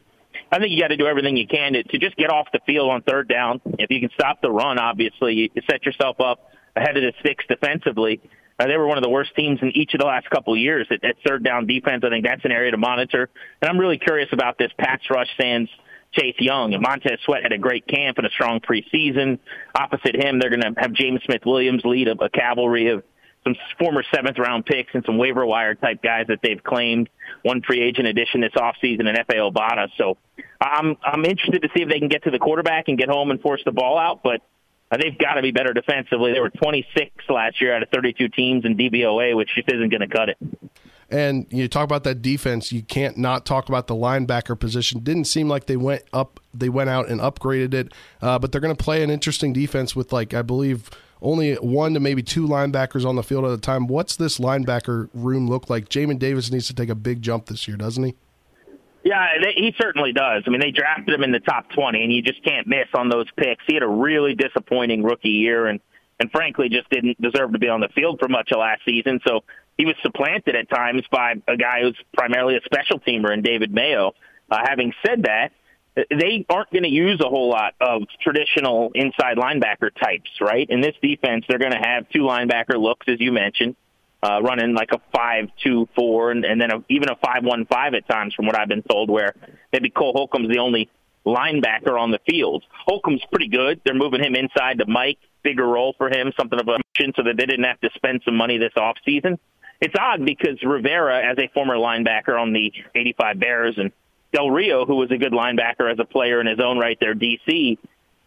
[0.52, 2.60] I think you got to do everything you can to, to just get off the
[2.66, 3.62] field on third down.
[3.80, 7.46] If you can stop the run, obviously, you set yourself up ahead of the sticks
[7.48, 8.22] defensively.
[8.60, 10.60] Uh, they were one of the worst teams in each of the last couple of
[10.60, 12.04] years at, at third down defense.
[12.06, 13.30] I think that's an area to monitor.
[13.62, 15.70] And I'm really curious about this pass rush sans
[16.16, 16.74] Chase Young.
[16.74, 19.40] And Montez Sweat had a great camp and a strong preseason.
[19.74, 23.04] Opposite him, they're going to have James Smith Williams lead a, a cavalry of
[23.44, 27.10] some former seventh round picks and some waiver wire type guys that they've claimed.
[27.44, 29.88] One free agent addition this offseason and Efe Obada.
[29.98, 30.18] So
[30.60, 33.30] I'm I'm interested to see if they can get to the quarterback and get home
[33.32, 34.22] and force the ball out.
[34.24, 34.42] But
[34.92, 36.34] uh, they've got to be better defensively.
[36.34, 40.02] They were 26 last year out of 32 teams in DVOA, which just isn't going
[40.02, 40.38] to cut it.
[41.16, 45.00] And you talk about that defense, you can't not talk about the linebacker position.
[45.00, 48.60] Didn't seem like they went up, they went out and upgraded it, uh, but they're
[48.60, 50.90] going to play an interesting defense with like I believe
[51.22, 53.88] only one to maybe two linebackers on the field at a time.
[53.88, 55.88] What's this linebacker room look like?
[55.88, 58.14] Jamin Davis needs to take a big jump this year, doesn't he?
[59.06, 60.44] Yeah, they, he certainly does.
[60.46, 63.08] I mean, they drafted him in the top 20, and you just can't miss on
[63.08, 63.64] those picks.
[63.68, 65.80] He had a really disappointing rookie year, and
[66.20, 69.20] and frankly, just didn't deserve to be on the field for much of last season.
[69.28, 69.44] So
[69.78, 73.74] he was supplanted at times by a guy who's primarily a special teamer in David
[73.74, 74.14] Mayo.
[74.50, 75.52] Uh, having said that,
[75.96, 80.70] they aren't going to use a whole lot of traditional inside linebacker types, right?
[80.70, 83.76] In this defense, they're going to have two linebacker looks, as you mentioned
[84.26, 87.66] uh, running like a five two four and, and then a, even a five one
[87.66, 89.36] five at times, from what I've been told, where
[89.72, 90.90] maybe Cole Holcomb's the only
[91.26, 92.64] linebacker on the field.
[92.86, 93.82] Holcomb's pretty good.
[93.86, 97.24] They're moving him inside to Mike, bigger role for him, something of a mission, so
[97.24, 99.40] that they didn't have to spend some money this off season.
[99.80, 103.92] It's odd because Rivera, as a former linebacker on the 85 Bears, and
[104.34, 107.14] Del Rio, who was a good linebacker as a player in his own right there,
[107.14, 107.78] DC,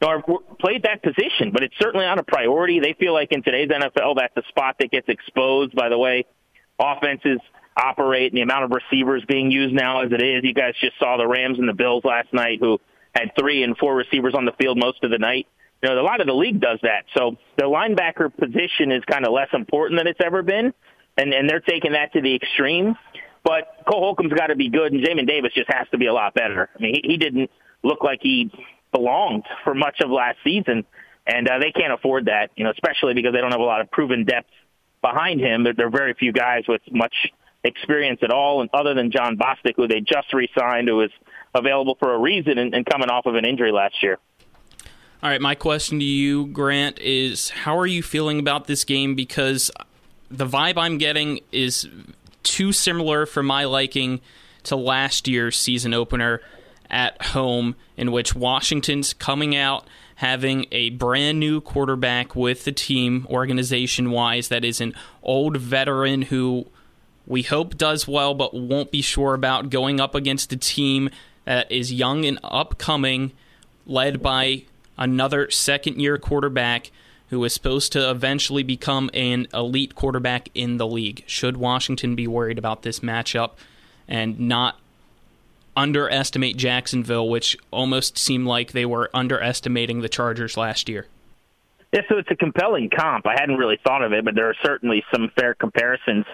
[0.01, 0.23] or
[0.61, 2.81] played that position, but it's certainly not a priority.
[2.81, 6.25] They feel like in today's NFL, that's a spot that gets exposed by the way
[6.79, 7.41] offenses
[7.77, 10.45] operate and the amount of receivers being used now as it is.
[10.45, 12.81] You guys just saw the Rams and the Bills last night who
[13.15, 15.47] had three and four receivers on the field most of the night.
[15.83, 17.05] You know, a lot of the league does that.
[17.17, 20.75] So the linebacker position is kind of less important than it's ever been,
[21.17, 22.97] and, and they're taking that to the extreme.
[23.45, 26.13] But Cole Holcomb's got to be good, and Jamin Davis just has to be a
[26.13, 26.69] lot better.
[26.75, 27.51] I mean, he, he didn't
[27.83, 28.51] look like he
[28.93, 30.85] belonged for much of last season,
[31.27, 32.51] and uh, they can't afford that.
[32.57, 34.51] You know, especially because they don't have a lot of proven depth
[35.01, 35.63] behind him.
[35.63, 37.15] There, there are very few guys with much
[37.63, 41.11] experience at all, and other than Jon Bostic, who they just re-signed, who was
[41.55, 44.19] available for a reason and, and coming off of an injury last year.
[45.21, 49.17] All right, my question to you, Grant, is how are you feeling about this game?
[49.17, 49.69] Because
[50.31, 51.89] the vibe I'm getting is
[52.45, 54.21] too similar for my liking
[54.63, 56.41] to last year's season opener
[56.89, 63.27] at home, in which Washington's coming out having a brand new quarterback with the team
[63.29, 66.65] organization wise that is an old veteran who
[67.27, 71.11] we hope does well but won't be sure about going up against a team
[71.45, 73.33] that is young and upcoming
[73.87, 74.65] led by
[74.99, 76.91] another second year quarterback
[77.31, 81.23] who is supposed to eventually become an elite quarterback in the league.
[81.27, 83.53] Should Washington be worried about this matchup
[84.09, 84.79] and not
[85.77, 91.07] underestimate Jacksonville, which almost seemed like they were underestimating the Chargers last year.
[91.93, 93.27] Yeah, so it's a compelling comp.
[93.27, 96.27] I hadn't really thought of it, but there are certainly some fair comparisons.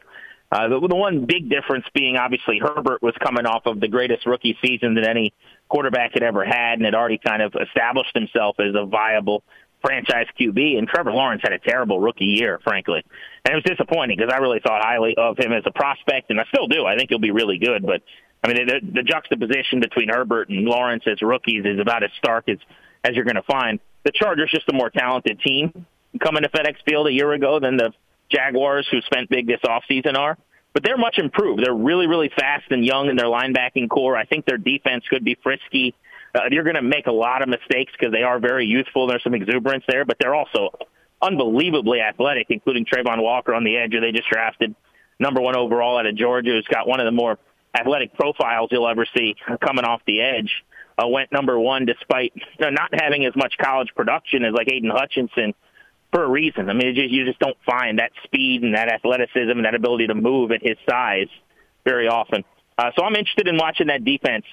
[0.50, 4.26] Uh, the, the one big difference being obviously Herbert was coming off of the greatest
[4.26, 5.32] rookie season that any
[5.68, 9.42] quarterback had ever had and had already kind of established himself as a viable
[9.82, 10.78] franchise QB.
[10.78, 13.04] And Trevor Lawrence had a terrible rookie year, frankly.
[13.44, 16.40] And it was disappointing because I really thought highly of him as a prospect, and
[16.40, 16.86] I still do.
[16.86, 17.84] I think he'll be really good.
[17.84, 18.02] But
[18.42, 22.48] I mean, the, the juxtaposition between Herbert and Lawrence as rookies is about as stark
[22.48, 22.58] as
[23.04, 23.80] as you're going to find.
[24.04, 25.86] The Chargers just a more talented team
[26.22, 27.92] coming to FedEx Field a year ago than the
[28.30, 30.38] Jaguars, who spent big this offseason, are.
[30.74, 31.64] But they're much improved.
[31.64, 34.16] They're really, really fast and young in their linebacking corps.
[34.16, 35.94] I think their defense could be frisky.
[36.34, 39.06] Uh, you're going to make a lot of mistakes because they are very youthful.
[39.06, 40.70] There's some exuberance there, but they're also
[41.22, 44.74] unbelievably athletic, including Travon Walker on the edge, who they just drafted
[45.20, 47.38] number one overall out of Georgia, who's got one of the more
[47.72, 50.64] athletic profiles you'll ever see coming off the edge.
[50.96, 54.70] Uh, went number one despite you know, not having as much college production as like
[54.70, 55.54] Aidan Hutchinson
[56.14, 56.70] for a reason.
[56.70, 60.14] I mean, you just don't find that speed and that athleticism and that ability to
[60.14, 61.28] move at his size
[61.84, 62.44] very often.
[62.78, 64.44] Uh, so I'm interested in watching that defense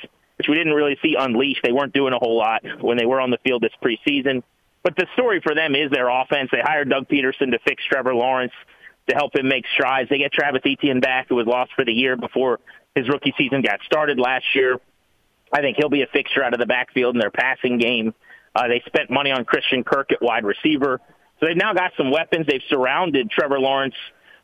[0.41, 1.61] which we didn't really see unleashed.
[1.63, 4.41] They weren't doing a whole lot when they were on the field this preseason.
[4.81, 6.49] But the story for them is their offense.
[6.51, 8.53] They hired Doug Pederson to fix Trevor Lawrence
[9.07, 10.09] to help him make strides.
[10.09, 12.59] They get Travis Etienne back, who was lost for the year before
[12.95, 14.79] his rookie season got started last year.
[15.53, 18.15] I think he'll be a fixture out of the backfield in their passing game.
[18.55, 20.99] Uh, they spent money on Christian Kirk at wide receiver.
[21.41, 22.45] So they've now got some weapons.
[22.47, 23.95] They've surrounded Trevor Lawrence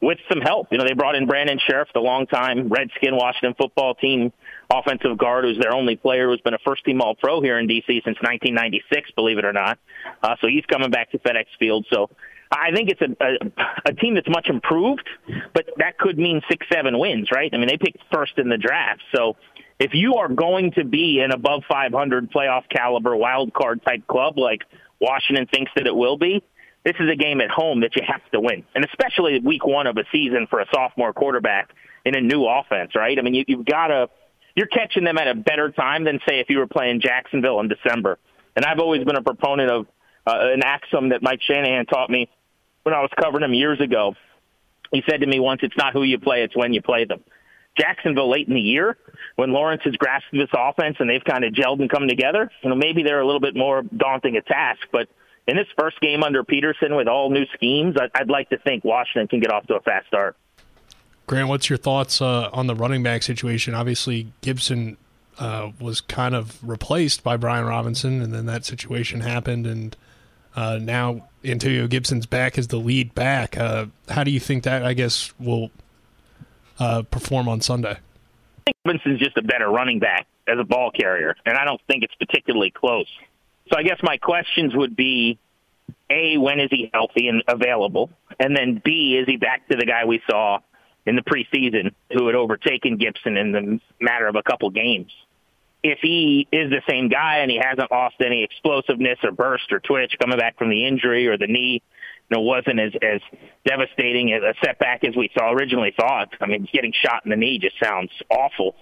[0.01, 0.67] with some help.
[0.71, 4.33] You know, they brought in Brandon Scherff, the longtime Redskin Washington football team
[4.69, 7.67] offensive guard, who's their only player, who's been a first team All Pro here in
[7.67, 9.79] DC since 1996, believe it or not.
[10.21, 11.85] Uh, so he's coming back to FedEx Field.
[11.91, 12.09] So
[12.51, 15.07] I think it's a, a, a team that's much improved,
[15.53, 17.49] but that could mean six, seven wins, right?
[17.53, 19.01] I mean, they picked first in the draft.
[19.15, 19.35] So
[19.79, 24.37] if you are going to be an above 500 playoff caliber wild card type club
[24.37, 24.63] like
[24.99, 26.43] Washington thinks that it will be,
[26.83, 29.87] this is a game at home that you have to win, and especially week one
[29.87, 31.71] of a season for a sophomore quarterback
[32.05, 33.17] in a new offense, right?
[33.19, 34.09] I mean, you, you've got to
[34.55, 37.67] you're catching them at a better time than say if you were playing Jacksonville in
[37.67, 38.17] December.
[38.55, 39.85] And I've always been a proponent of
[40.25, 42.27] uh, an axiom that Mike Shanahan taught me
[42.81, 44.15] when I was covering him years ago.
[44.91, 47.23] He said to me once, "It's not who you play; it's when you play them."
[47.77, 48.97] Jacksonville late in the year,
[49.35, 52.69] when Lawrence has grasped this offense and they've kind of gelled and come together, you
[52.69, 55.07] know, maybe they're a little bit more daunting a task, but
[55.47, 59.27] in this first game under Peterson with all new schemes, I'd like to think Washington
[59.27, 60.35] can get off to a fast start.
[61.25, 63.73] Grant, what's your thoughts uh, on the running back situation?
[63.73, 64.97] Obviously, Gibson
[65.39, 69.95] uh, was kind of replaced by Brian Robinson, and then that situation happened, and
[70.55, 73.57] uh, now Antonio Gibson's back as the lead back.
[73.57, 75.71] Uh, how do you think that, I guess, will
[76.79, 77.91] uh, perform on Sunday?
[77.91, 81.81] I think Robinson's just a better running back as a ball carrier, and I don't
[81.87, 83.07] think it's particularly close.
[83.69, 85.37] So I guess my questions would be,
[86.09, 88.09] A, when is he healthy and available?
[88.39, 90.59] And then B, is he back to the guy we saw
[91.05, 95.11] in the preseason who had overtaken Gibson in the matter of a couple games?
[95.83, 99.79] If he is the same guy and he hasn't lost any explosiveness or burst or
[99.79, 101.81] twitch coming back from the injury or the knee,
[102.29, 103.21] you know, wasn't as, as
[103.65, 106.29] devastating as a setback as we saw originally thought.
[106.41, 108.75] I mean, getting shot in the knee just sounds awful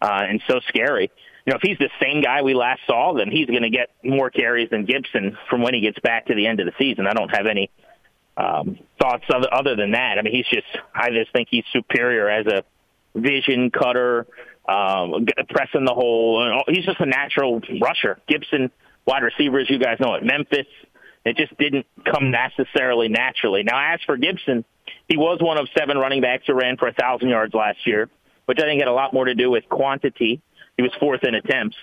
[0.00, 1.10] uh, and so scary
[1.44, 3.90] you know, if he's the same guy we last saw, then he's going to get
[4.04, 7.06] more carries than Gibson from when he gets back to the end of the season.
[7.06, 7.70] I don't have any
[8.36, 10.18] um, thoughts other, other than that.
[10.18, 12.64] I mean, he's just, I just think he's superior as a
[13.14, 14.26] vision cutter,
[14.68, 16.62] um, pressing the hole.
[16.68, 18.20] He's just a natural rusher.
[18.28, 18.70] Gibson,
[19.04, 20.66] wide receiver, as you guys know, at Memphis,
[21.24, 23.64] it just didn't come necessarily naturally.
[23.64, 24.64] Now, as for Gibson,
[25.08, 28.08] he was one of seven running backs who ran for a thousand yards last year,
[28.46, 30.40] which I think had a lot more to do with quantity
[30.76, 31.76] he was fourth in attempts.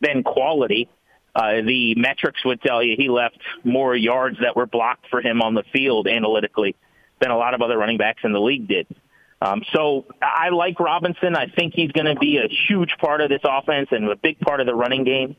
[0.00, 0.88] Then quality.
[1.34, 5.40] Uh, the metrics would tell you he left more yards that were blocked for him
[5.40, 6.74] on the field analytically
[7.20, 8.86] than a lot of other running backs in the league did.
[9.40, 11.36] Um, so I like Robinson.
[11.36, 14.40] I think he's going to be a huge part of this offense and a big
[14.40, 15.36] part of the running game.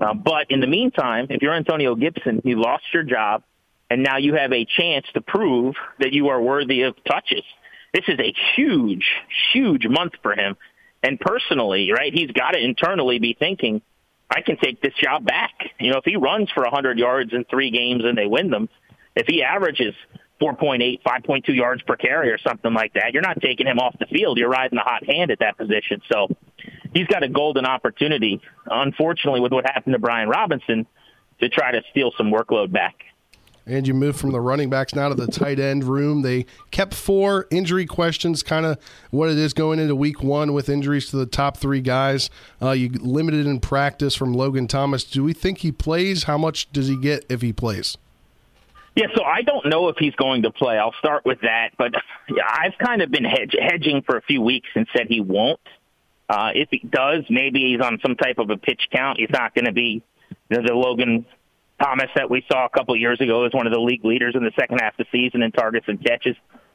[0.00, 3.42] Uh, but in the meantime, if you're Antonio Gibson, you lost your job,
[3.90, 7.44] and now you have a chance to prove that you are worthy of touches.
[7.92, 9.04] This is a huge,
[9.52, 10.56] huge month for him.
[11.04, 13.82] And personally, right, he's got to internally be thinking,
[14.30, 15.52] I can take this job back.
[15.78, 18.70] You know, if he runs for 100 yards in three games and they win them,
[19.14, 19.94] if he averages
[20.40, 24.06] 4.8, 5.2 yards per carry or something like that, you're not taking him off the
[24.06, 24.38] field.
[24.38, 26.00] You're riding the hot hand at that position.
[26.10, 26.28] So
[26.94, 30.86] he's got a golden opportunity, unfortunately, with what happened to Brian Robinson,
[31.40, 32.94] to try to steal some workload back.
[33.66, 36.22] And you move from the running backs now to the tight end room.
[36.22, 38.78] They kept four injury questions, kind of
[39.10, 42.28] what it is going into week one with injuries to the top three guys.
[42.60, 45.02] Uh, you limited in practice from Logan Thomas.
[45.04, 46.24] Do we think he plays?
[46.24, 47.96] How much does he get if he plays?
[48.96, 50.78] Yeah, so I don't know if he's going to play.
[50.78, 51.70] I'll start with that.
[51.78, 51.94] But
[52.46, 55.60] I've kind of been hedge, hedging for a few weeks and said he won't.
[56.28, 59.18] Uh, if he does, maybe he's on some type of a pitch count.
[59.18, 60.02] He's not going to be
[60.50, 61.26] know, the Logan
[61.84, 64.42] Thomas that we saw a couple years ago is one of the league leaders in
[64.42, 66.34] the second half of the season in targets and catches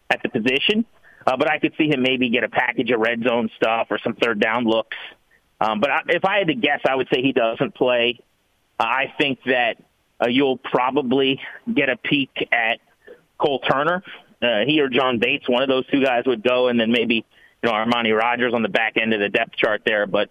[0.09, 0.85] at the position.
[1.25, 3.97] Uh, but I could see him maybe get a package of red zone stuff or
[4.03, 4.97] some third down looks.
[5.59, 8.19] Um, but I, if I had to guess, I would say he doesn't play.
[8.79, 9.77] Uh, I think that
[10.21, 11.41] uh, you'll probably
[11.73, 12.79] get a peek at
[13.37, 14.03] Cole Turner.
[14.41, 17.25] Uh, he or John Bates, one of those two guys would go, and then maybe
[17.63, 20.05] you know Armani Rogers on the back end of the depth chart there.
[20.05, 20.29] But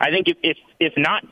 [0.00, 1.24] I think if if, if not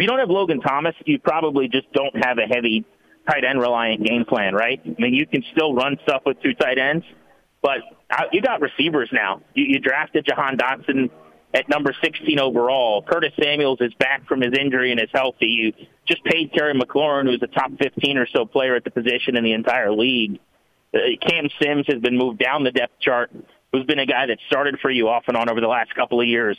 [0.00, 2.84] you don't have Logan Thomas, you probably just don't have a heavy
[3.28, 4.80] tight end reliant game plan, right?
[4.84, 7.04] I mean, you can still run stuff with two tight ends,
[7.62, 7.78] but
[8.32, 9.42] you got receivers now.
[9.54, 11.10] You, you drafted Jahan Dotson
[11.54, 13.02] at number 16 overall.
[13.02, 15.46] Curtis Samuels is back from his injury and is healthy.
[15.46, 15.72] You
[16.06, 19.44] just paid Terry McLaurin, who's a top 15 or so player at the position in
[19.44, 20.38] the entire league.
[20.94, 23.30] Uh, Cam Sims has been moved down the depth chart,
[23.72, 26.20] who's been a guy that started for you off and on over the last couple
[26.20, 26.56] of years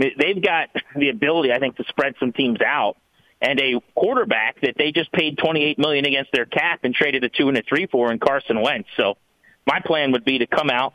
[0.00, 2.96] they've got the ability, I think, to spread some teams out.
[3.42, 7.30] And a quarterback that they just paid 28 million against their cap and traded a
[7.30, 8.88] two and a three for in Carson Wentz.
[8.98, 9.16] So
[9.66, 10.92] my plan would be to come out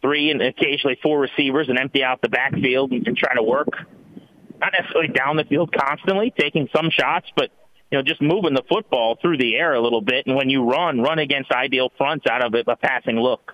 [0.00, 3.68] three and occasionally four receivers and empty out the backfield and, and try to work
[4.60, 7.50] not necessarily down the field constantly, taking some shots, but
[7.90, 10.26] you know, just moving the football through the air a little bit.
[10.26, 13.53] And when you run, run against ideal fronts out of it, a passing look.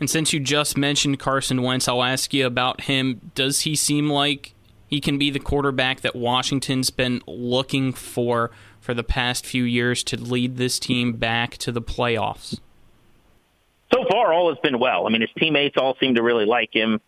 [0.00, 3.30] And since you just mentioned Carson Wentz, I'll ask you about him.
[3.34, 4.54] Does he seem like
[4.88, 10.02] he can be the quarterback that Washington's been looking for for the past few years
[10.04, 12.58] to lead this team back to the playoffs?
[13.92, 15.06] So far, all has been well.
[15.06, 17.00] I mean, his teammates all seem to really like him.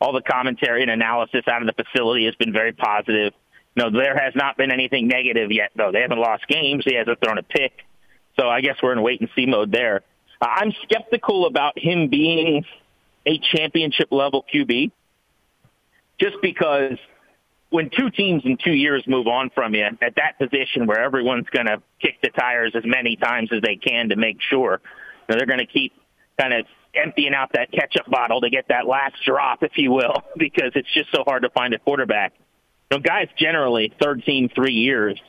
[0.00, 3.32] All the commentary and analysis out of the facility has been very positive.
[3.76, 5.92] No, there has not been anything negative yet, though.
[5.92, 6.82] They haven't lost games.
[6.84, 7.72] He hasn't thrown a pick.
[8.38, 10.02] So I guess we're in wait and see mode there.
[10.48, 12.64] I'm skeptical about him being
[13.26, 14.90] a championship level QB
[16.18, 16.98] just because
[17.70, 21.48] when two teams in two years move on from you at that position where everyone's
[21.50, 24.80] going to kick the tires as many times as they can to make sure
[25.28, 25.92] they're going to keep
[26.38, 30.22] kind of emptying out that ketchup bottle to get that last drop, if you will,
[30.36, 32.32] because it's just so hard to find a quarterback.
[32.90, 35.20] You know, guys generally third team three years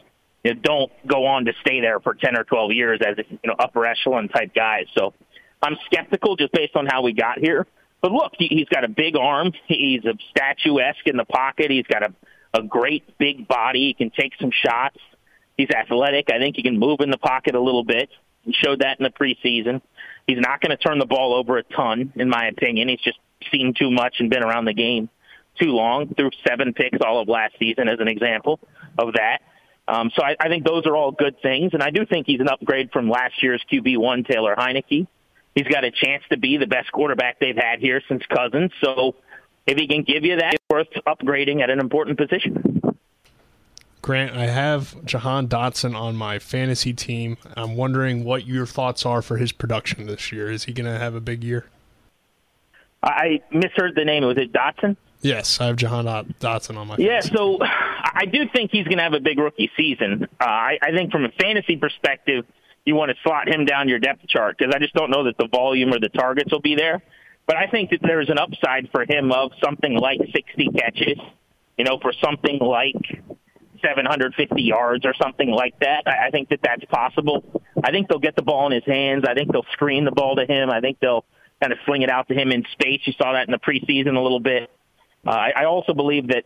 [0.43, 3.37] you know, don't go on to stay there for ten or twelve years as you
[3.45, 4.87] know upper echelon type guys.
[4.97, 5.13] So
[5.61, 7.67] I'm skeptical just based on how we got here.
[8.01, 9.51] But look, he, he's got a big arm.
[9.67, 11.69] He's a statuesque in the pocket.
[11.69, 12.13] He's got a
[12.53, 13.87] a great big body.
[13.87, 14.97] He can take some shots.
[15.57, 16.29] He's athletic.
[16.31, 18.09] I think he can move in the pocket a little bit.
[18.43, 19.81] He showed that in the preseason.
[20.27, 22.89] He's not going to turn the ball over a ton, in my opinion.
[22.89, 23.19] He's just
[23.51, 25.09] seen too much and been around the game
[25.59, 26.13] too long.
[26.15, 28.59] Threw seven picks all of last season as an example
[28.97, 29.39] of that.
[29.91, 32.39] Um, so I, I think those are all good things, and I do think he's
[32.39, 35.05] an upgrade from last year's QB one Taylor Heinicke.
[35.53, 38.71] He's got a chance to be the best quarterback they've had here since Cousins.
[38.81, 39.15] So
[39.67, 42.81] if he can give you that, it's worth upgrading at an important position.
[44.01, 47.37] Grant, I have Jahan Dotson on my fantasy team.
[47.57, 50.49] I'm wondering what your thoughts are for his production this year.
[50.49, 51.65] Is he going to have a big year?
[53.03, 54.23] I misheard the name.
[54.23, 54.95] Was it Dotson?
[55.21, 56.95] Yes, I have Jahan Dotson on my.
[56.97, 57.59] Yeah, so
[58.13, 60.27] I do think he's going to have a big rookie season.
[60.39, 62.45] Uh, I, I think from a fantasy perspective,
[62.85, 65.37] you want to slot him down your depth chart because I just don't know that
[65.37, 67.01] the volume or the targets will be there.
[67.47, 71.17] But I think that there's an upside for him of something like 60 catches,
[71.77, 72.95] you know, for something like
[73.81, 76.03] 750 yards or something like that.
[76.05, 77.63] I, I think that that's possible.
[77.83, 79.25] I think they'll get the ball in his hands.
[79.27, 80.69] I think they'll screen the ball to him.
[80.69, 81.25] I think they'll
[81.61, 83.01] kind of sling it out to him in space.
[83.05, 84.69] You saw that in the preseason a little bit.
[85.25, 86.45] Uh, I, I also believe that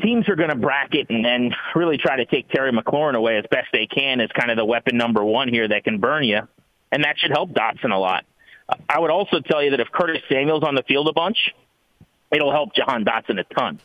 [0.00, 3.44] teams are going to bracket and then really try to take Terry McLaurin away as
[3.50, 6.40] best they can as kind of the weapon number one here that can burn you,
[6.90, 8.24] and that should help Dotson a lot.
[8.88, 11.54] I would also tell you that if Curtis Samuel's on the field a bunch,
[12.32, 13.80] it'll help Jahan Dotson a ton.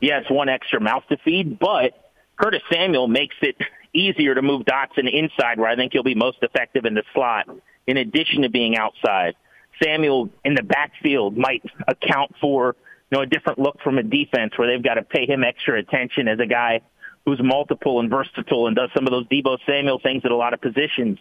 [0.00, 1.92] Yes, one extra mouth to feed, but
[2.36, 3.56] Curtis Samuel makes it
[3.92, 7.48] easier to move Dotson inside where I think he'll be most effective in the slot
[7.86, 9.34] in addition to being outside.
[9.82, 12.76] Samuel in the backfield might account for
[13.10, 15.78] you know a different look from a defense where they've got to pay him extra
[15.78, 16.80] attention as a guy
[17.24, 20.54] who's multiple and versatile and does some of those Deebo Samuel things at a lot
[20.54, 21.18] of positions.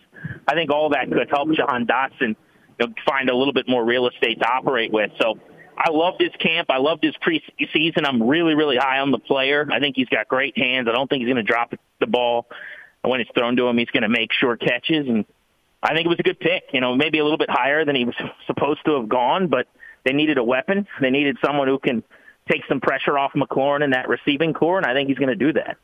[0.48, 2.36] I think all that could help Jahan Dotson
[2.80, 5.12] you know, find a little bit more real estate to operate with.
[5.20, 5.40] So
[5.78, 6.70] I loved his camp.
[6.72, 8.06] I loved his preseason.
[8.06, 9.68] I'm really, really high on the player.
[9.72, 10.88] I think he's got great hands.
[10.90, 12.48] I don't think he's going to drop the ball
[13.02, 13.78] when it's thrown to him.
[13.78, 15.26] He's going to make sure catches, and
[15.84, 16.70] I think it was a good pick.
[16.74, 18.16] You know, maybe a little bit higher than he was
[18.48, 19.68] supposed to have gone, but
[20.08, 20.88] they needed a weapon.
[21.02, 22.02] They needed someone who can
[22.50, 25.36] take some pressure off McLaurin in that receiving corps, and I think he's going to
[25.36, 25.78] do that.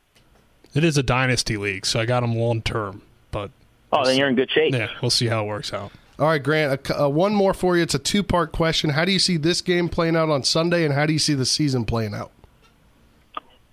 [0.72, 3.50] It is a dynasty league, so I got him long term, but
[3.92, 4.74] oh, then you're in good shape.
[4.74, 5.92] Yeah, we'll see how it works out.
[6.18, 7.82] All right, Grant, uh, one more for you.
[7.82, 8.90] It's a two part question.
[8.90, 11.34] How do you see this game playing out on Sunday, and how do you see
[11.34, 12.32] the season playing out?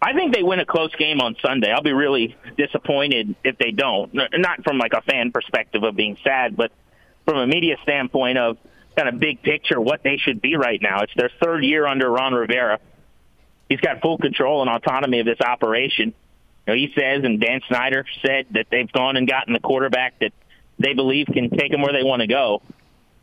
[0.02, 1.72] I think they win a close game on Sunday.
[1.72, 4.12] I'll be really disappointed if they don't.
[4.14, 6.72] Not from like a fan perspective of being sad, but
[7.26, 8.58] from a media standpoint of
[8.96, 11.02] kind of big picture what they should be right now.
[11.02, 12.80] It's their third year under Ron Rivera.
[13.70, 16.14] He's got full control and autonomy of this operation.
[16.68, 20.20] You know, he says, and Dan Snyder said that they've gone and gotten the quarterback
[20.20, 20.34] that
[20.78, 22.62] they believe can take them where they want to go.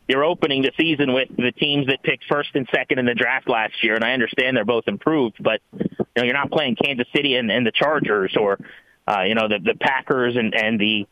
[0.07, 3.47] You're opening the season with the teams that picked first and second in the draft
[3.47, 7.05] last year, and I understand they're both improved, but you know you're not playing Kansas
[7.15, 8.57] City and, and the Chargers or
[9.07, 11.07] uh, you know the the Packers and and the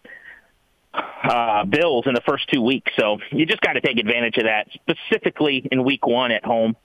[0.97, 2.91] uh, Bills in the first two weeks.
[2.97, 6.75] So you just got to take advantage of that, specifically in Week One at home.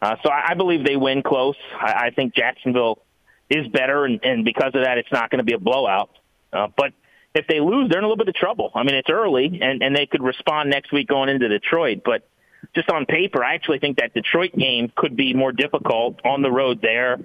[0.00, 1.56] Uh, so I, I believe they win close.
[1.78, 3.02] I, I think Jacksonville
[3.50, 6.10] is better, and, and because of that, it's not going to be a blowout.
[6.52, 6.92] Uh, but
[7.34, 8.70] if they lose, they're in a little bit of trouble.
[8.74, 12.02] I mean, it's early, and, and they could respond next week going into Detroit.
[12.04, 12.28] But
[12.74, 16.50] just on paper, I actually think that Detroit game could be more difficult on the
[16.50, 17.18] road there.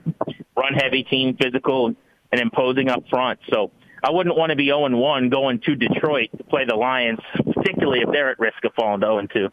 [0.56, 1.96] Run heavy team, physical
[2.32, 3.40] and imposing up front.
[3.50, 3.72] So
[4.04, 7.20] I wouldn't want to be 0 1 going to Detroit to play the Lions,
[7.54, 9.50] particularly if they're at risk of falling to 0 2.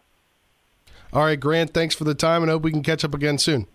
[1.13, 3.67] All right, Grant, thanks for the time and hope we can catch up again soon.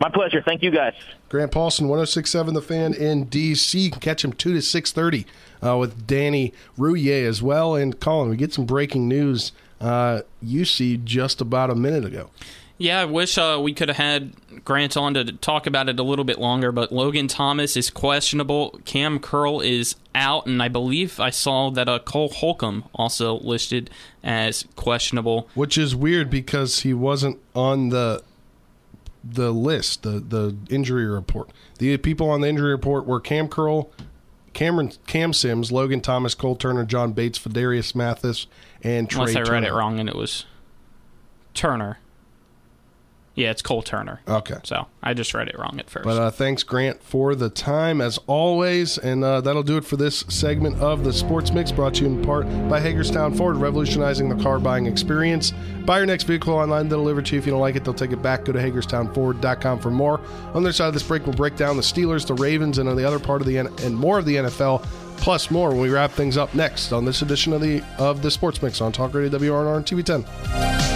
[0.00, 0.42] My pleasure.
[0.44, 0.92] Thank you, guys.
[1.30, 3.78] Grant Paulsen, 1067 The Fan in D.C.
[3.78, 5.26] You can catch him 2 to 630
[5.66, 7.74] uh, with Danny Rouhier as well.
[7.74, 12.30] And Colin, we get some breaking news uh, you see just about a minute ago.
[12.78, 16.02] Yeah, I wish uh, we could have had Grant on to talk about it a
[16.02, 18.78] little bit longer, but Logan Thomas is questionable.
[18.84, 23.88] Kam Curl is out, and I believe I saw that uh, Cole Holcomb also listed
[24.22, 25.48] as questionable.
[25.54, 28.22] Which is weird because he wasn't on the
[29.24, 31.50] the list, the the injury report.
[31.78, 33.90] The people on the injury report were Kam Curl,
[34.52, 38.46] Cameron Cam Sims, Logan Thomas, Cole Turner, John Bates, Phidarian Mathis,
[38.82, 40.44] and Trey Unless I read it wrong and it was
[41.54, 41.98] Turner.
[43.36, 44.22] Yeah, it's Cole Turner.
[44.26, 44.56] Okay.
[44.64, 46.04] So I just read it wrong at first.
[46.04, 48.96] But uh, thanks, Grant, for the time as always.
[48.96, 52.06] And uh, that'll do it for this segment of the Sports Mix, brought to you
[52.06, 55.52] in part by Hagerstown Ford, revolutionizing the car buying experience.
[55.84, 57.38] Buy your next vehicle online, they'll deliver to you.
[57.38, 58.46] If you don't like it, they'll take it back.
[58.46, 60.18] Go to HagerstownFord.com for more.
[60.54, 62.96] On their side of this break, we'll break down the Steelers, the Ravens, and on
[62.96, 64.82] the other part of the N- and more of the NFL,
[65.18, 68.30] plus more when we wrap things up next on this edition of the of the
[68.30, 70.95] Sports Mix on Talk Radio WRNR and TV 10.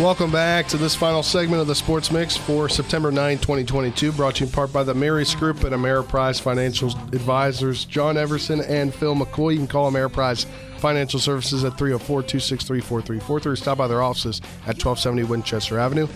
[0.00, 4.36] Welcome back to this final segment of the Sports Mix for September 9, 2022, brought
[4.36, 8.94] to you in part by the Mary's Group and Ameriprise Financial Advisors, John Everson and
[8.94, 9.54] Phil McCoy.
[9.54, 10.46] You can call Ameriprise
[10.76, 16.06] Financial Services at 304 263 4343 stop by their offices at 1270 Winchester Avenue.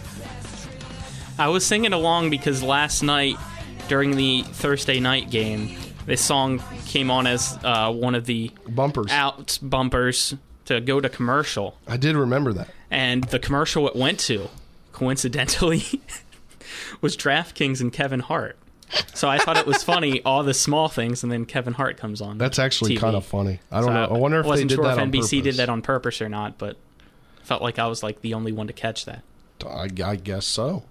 [1.37, 3.35] I was singing along because last night
[3.89, 5.77] during the Thursday night game,
[6.07, 11.09] this song came on as uh, one of the bumpers out bumpers to go to
[11.09, 11.77] commercial.
[11.89, 12.69] I did remember that.
[12.93, 14.49] And the commercial it went to,
[14.93, 15.83] coincidentally,
[17.01, 18.59] was DraftKings and Kevin Hart.
[19.15, 22.21] So I thought it was funny, all the small things, and then Kevin Hart comes
[22.21, 22.37] on.
[22.37, 23.01] That's actually TV.
[23.01, 23.61] kind of funny.
[23.71, 24.05] I don't So know.
[24.05, 25.43] I wonder if they wasn't did sure that if NBC purpose.
[25.43, 26.77] did that on purpose or not, but
[27.43, 29.23] felt like I was like the only one to catch that.
[29.67, 30.85] I, I guess so.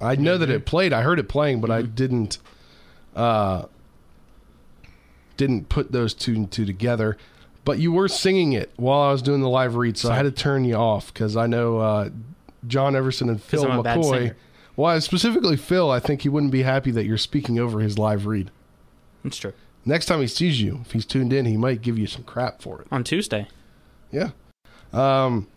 [0.00, 0.92] I know that it played.
[0.92, 2.38] I heard it playing, but I didn't
[3.16, 3.64] uh,
[5.36, 7.16] didn't put those two and two together.
[7.64, 10.22] But you were singing it while I was doing the live read, so I had
[10.22, 12.10] to turn you off because I know uh,
[12.66, 14.10] John Everson and Phil I'm a bad McCoy.
[14.10, 14.36] singer.
[14.76, 18.26] Well, specifically Phil, I think he wouldn't be happy that you're speaking over his live
[18.26, 18.50] read.
[19.22, 19.52] That's true.
[19.86, 22.60] Next time he sees you, if he's tuned in, he might give you some crap
[22.60, 22.88] for it.
[22.90, 23.48] On Tuesday.
[24.10, 24.30] Yeah.
[24.92, 25.48] Um,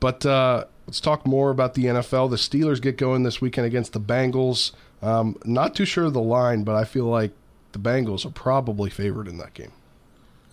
[0.00, 2.30] but uh, let's talk more about the NFL.
[2.30, 4.72] The Steelers get going this weekend against the Bengals.
[5.02, 7.32] Um, not too sure of the line, but I feel like
[7.72, 9.72] the Bengals are probably favored in that game.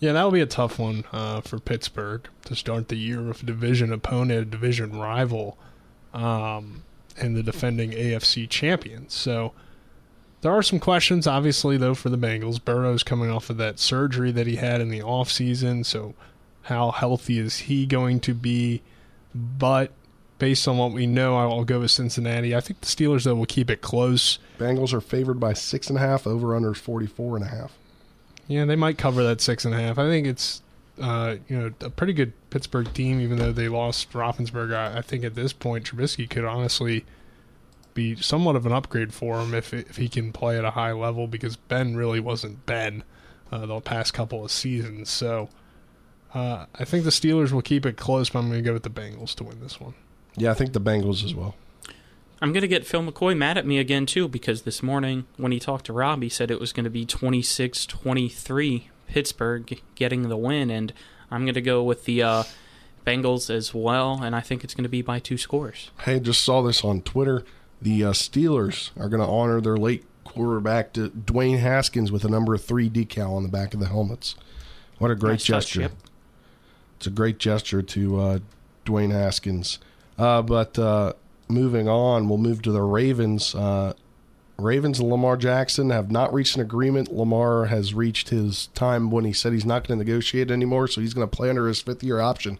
[0.00, 3.46] Yeah, that'll be a tough one uh, for Pittsburgh to start the year with a
[3.46, 5.58] division opponent, a division rival,
[6.14, 6.84] um,
[7.16, 9.12] and the defending AFC champions.
[9.14, 9.52] So
[10.40, 12.64] there are some questions, obviously, though, for the Bengals.
[12.64, 16.14] Burrow's coming off of that surgery that he had in the offseason, so
[16.62, 18.82] how healthy is he going to be?
[19.34, 19.90] But
[20.38, 22.54] based on what we know, I'll go with Cincinnati.
[22.54, 24.38] I think the Steelers, though, will keep it close.
[24.58, 26.24] Bengals are favored by six and a half.
[26.24, 27.72] Over under forty four and a half.
[28.48, 29.98] Yeah, they might cover that six and a half.
[29.98, 30.62] I think it's
[31.00, 34.96] uh, you know a pretty good Pittsburgh team, even though they lost Roethlisberger.
[34.96, 37.04] I, think at this point Trubisky could honestly
[37.94, 40.92] be somewhat of an upgrade for him if if he can play at a high
[40.92, 43.04] level because Ben really wasn't Ben
[43.52, 45.10] uh, the past couple of seasons.
[45.10, 45.50] So
[46.34, 48.82] uh, I think the Steelers will keep it close, but I'm going to go with
[48.82, 49.94] the Bengals to win this one.
[50.36, 51.54] Yeah, I think the Bengals as well.
[52.40, 55.50] I'm going to get Phil McCoy mad at me again, too, because this morning when
[55.50, 60.28] he talked to Rob, he said it was going to be 26 23 Pittsburgh getting
[60.28, 60.70] the win.
[60.70, 60.92] And
[61.30, 62.44] I'm going to go with the uh,
[63.06, 64.22] Bengals as well.
[64.22, 65.90] And I think it's going to be by two scores.
[66.02, 67.44] Hey, just saw this on Twitter.
[67.82, 72.56] The uh, Steelers are going to honor their late quarterback, Dwayne Haskins, with a number
[72.56, 74.36] three decal on the back of the helmets.
[74.98, 75.80] What a great Nice touch, gesture!
[75.82, 75.92] yep.
[76.98, 78.38] It's a great gesture to uh,
[78.84, 79.78] Dwayne Haskins.
[80.18, 81.12] Uh, but uh,
[81.48, 83.54] moving on, we'll move to the Ravens.
[83.54, 83.94] Uh,
[84.58, 87.12] Ravens and Lamar Jackson have not reached an agreement.
[87.14, 91.00] Lamar has reached his time when he said he's not going to negotiate anymore, so
[91.00, 92.58] he's going to play under his fifth year option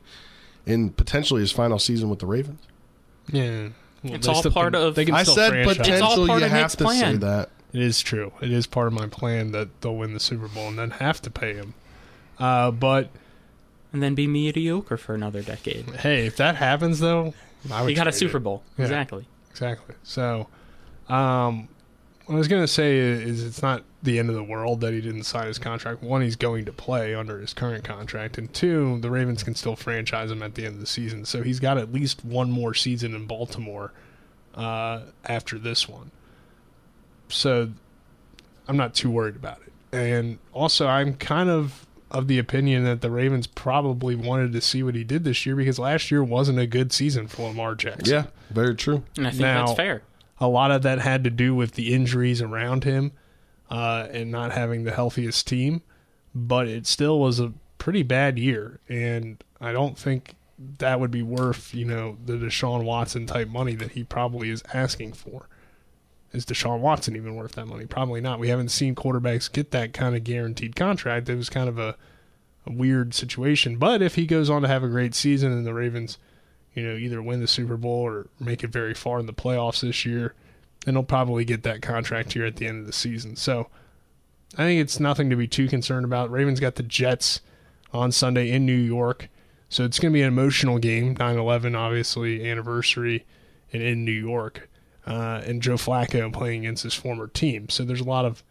[0.65, 2.61] in potentially his final season with the Ravens.
[3.33, 3.69] Yeah,
[4.05, 5.79] It's all part of- They can I said franchise.
[5.89, 6.27] It's all potential.
[6.29, 7.21] part You of have Nick's to say plan.
[7.21, 7.51] that.
[7.73, 8.33] It is true.
[8.41, 11.21] It is part of my plan that they'll win the Super Bowl and then have
[11.23, 11.75] to pay him.
[12.39, 13.11] Uh, but
[13.93, 15.87] and then be mediocre for another decade.
[15.97, 17.35] Hey, if that happens though,
[17.65, 18.39] You got a Super.
[18.39, 18.63] Bowl.
[18.77, 19.27] Yeah, Exactly.
[19.51, 19.95] Exactly.
[20.03, 20.47] So,
[21.09, 21.69] um,
[22.27, 25.01] what I was gonna say is it's not the end of the world that he
[25.01, 26.03] didn't sign his contract.
[26.03, 29.75] One, he's going to play under his current contract, and two, the Ravens can still
[29.75, 31.25] franchise him at the end of the season.
[31.25, 33.93] So he's got at least one more season in Baltimore
[34.55, 36.11] uh, after this one.
[37.29, 37.71] So
[38.69, 39.73] I'm not too worried about it.
[39.91, 44.83] And also, I'm kind of of the opinion that the Ravens probably wanted to see
[44.83, 48.07] what he did this year because last year wasn't a good season for Lamar Jackson.
[48.15, 49.03] Yeah, very true.
[49.17, 50.03] And I think Now, that's fair.
[50.41, 53.13] A lot of that had to do with the injuries around him
[53.71, 55.83] uh, and not having the healthiest team,
[56.35, 58.81] but it still was a pretty bad year.
[58.89, 60.35] And I don't think
[60.79, 64.63] that would be worth, you know, the Deshaun Watson type money that he probably is
[64.73, 65.49] asking for.
[66.33, 67.87] Is Deshaun Watson even worth that money?
[67.87, 68.39] Probably not.
[68.39, 71.29] We haven't seen quarterbacks get that kind of guaranteed contract.
[71.29, 71.97] It was kind of a,
[72.67, 73.77] a weird situation.
[73.77, 76.19] But if he goes on to have a great season and the Ravens,
[76.75, 79.81] you know, either win the Super Bowl or make it very far in the playoffs
[79.81, 80.35] this year,
[80.85, 83.35] then he'll probably get that contract here at the end of the season.
[83.35, 83.69] So
[84.55, 86.31] I think it's nothing to be too concerned about.
[86.31, 87.41] Ravens got the Jets
[87.93, 89.29] on Sunday in New York.
[89.69, 91.15] So it's going to be an emotional game.
[91.19, 93.27] 9 11, obviously, anniversary,
[93.73, 94.69] and in New York.
[95.09, 97.71] Uh, and Joe Flacco playing against his former team.
[97.71, 98.43] So there's a lot of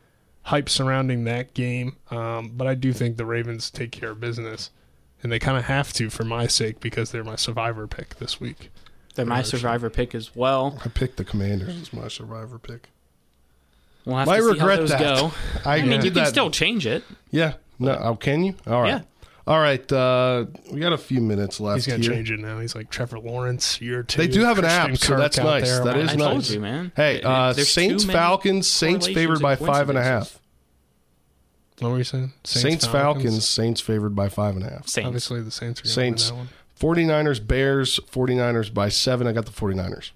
[0.44, 1.98] hype surrounding that game.
[2.10, 4.72] Um, but I do think the Ravens take care of business.
[5.22, 8.40] And they kind of have to for my sake because they're my survivor pick this
[8.40, 8.72] week.
[9.16, 10.80] They're my survivor pick as well.
[10.86, 12.90] I picked the Commanders as my survivor pick.
[14.06, 15.00] We'll have Might to see regret how those that.
[15.00, 15.32] go.
[15.66, 16.28] I I, mean, did you can that.
[16.30, 17.04] still change it.
[17.32, 17.54] Yeah.
[17.80, 18.00] No.
[18.02, 18.56] Oh, can you?
[18.66, 18.90] All right.
[18.90, 19.02] Yeah.
[19.48, 19.90] All right.
[19.92, 22.16] Uh, we got a few minutes left He's going to here.
[22.18, 22.60] change it now.
[22.60, 24.22] He's like Trevor Lawrence, year two.
[24.22, 25.64] They do have an Christian app, so that's nice.
[25.70, 25.84] there.
[25.86, 26.20] That is I nice.
[26.20, 26.92] told you, man.
[26.96, 28.68] Hey, uh, Saints Falcons.
[28.68, 30.34] Saints favored by five and a coincidences.
[30.34, 30.42] half.
[31.80, 32.34] What were you saying?
[32.44, 33.48] Saints, Falcons.
[33.48, 34.88] Saints favored by five and a half.
[34.88, 35.06] Saints.
[35.08, 36.30] Obviously, the Saints are Saints.
[36.30, 39.28] to win 49ers, Bears, 49ers by seven.
[39.28, 40.12] I got the 49ers.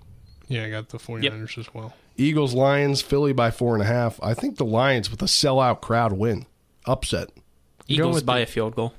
[0.47, 1.93] Yeah, I got the 49ers as well.
[2.17, 4.19] Eagles, Lions, Philly by four and a half.
[4.21, 6.45] I think the Lions with a sellout crowd win.
[6.85, 7.27] Upset.
[7.35, 7.41] Go
[7.87, 8.93] Eagles with by the- a field goal.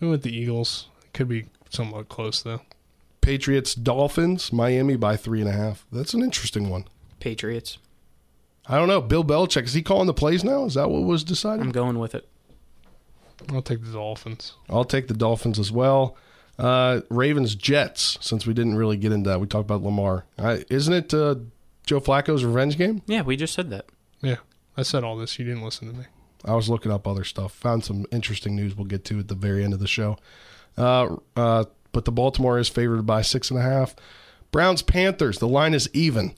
[0.00, 0.88] Who with the Eagles?
[1.12, 2.60] Could be somewhat close though.
[3.20, 5.86] Patriots, Dolphins, Miami by three and a half.
[5.90, 6.84] That's an interesting one.
[7.20, 7.78] Patriots.
[8.66, 9.00] I don't know.
[9.00, 10.64] Bill Belichick, is he calling the plays now?
[10.64, 11.62] Is that what was decided?
[11.62, 12.28] I'm going with it.
[13.50, 14.54] I'll take the Dolphins.
[14.68, 16.16] I'll take the Dolphins as well.
[16.58, 19.40] Uh, Ravens, Jets, since we didn't really get into that.
[19.40, 20.24] We talked about Lamar.
[20.38, 21.36] Uh, isn't it uh,
[21.84, 23.02] Joe Flacco's revenge game?
[23.06, 23.86] Yeah, we just said that.
[24.20, 24.36] Yeah,
[24.76, 25.38] I said all this.
[25.38, 26.04] You didn't listen to me.
[26.44, 27.52] I was looking up other stuff.
[27.54, 30.18] Found some interesting news we'll get to at the very end of the show.
[30.76, 33.94] Uh, uh, but the Baltimore is favored by six and a half.
[34.50, 36.34] Browns, Panthers, the line is even.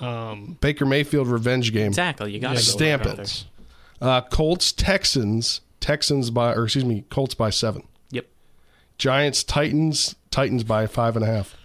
[0.00, 1.88] Um, Baker Mayfield revenge game.
[1.88, 2.32] Exactly.
[2.32, 3.44] You got to Stamp go it.
[4.00, 7.82] Uh, Colts, Texans, Texans by, or excuse me, Colts by seven.
[8.10, 8.26] Yep.
[8.98, 11.56] Giants, Titans, Titans by five and a half.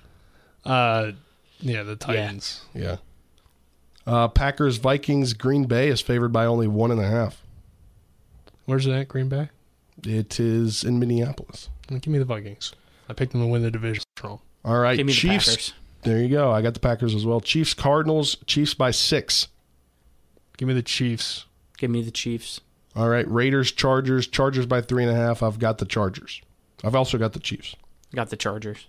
[0.65, 1.11] Uh,
[1.59, 2.61] yeah, the Titans.
[2.73, 2.97] Yeah.
[4.07, 7.41] Uh, Packers, Vikings, Green Bay is favored by only one and a half.
[8.65, 9.07] Where's that?
[9.07, 9.49] Green Bay.
[10.03, 11.69] It is in Minneapolis.
[11.89, 12.73] Give me the Vikings.
[13.09, 14.03] I picked them to win the division.
[14.23, 15.45] All right, Give me the Chiefs.
[15.47, 15.73] Packers.
[16.03, 16.51] There you go.
[16.51, 17.39] I got the Packers as well.
[17.41, 19.47] Chiefs, Cardinals, Chiefs by six.
[20.57, 21.45] Give me the Chiefs.
[21.77, 22.61] Give me the Chiefs.
[22.95, 25.43] All right, Raiders, Chargers, Chargers by three and a half.
[25.43, 26.41] I've got the Chargers.
[26.83, 27.75] I've also got the Chiefs.
[28.13, 28.85] Got the Chargers.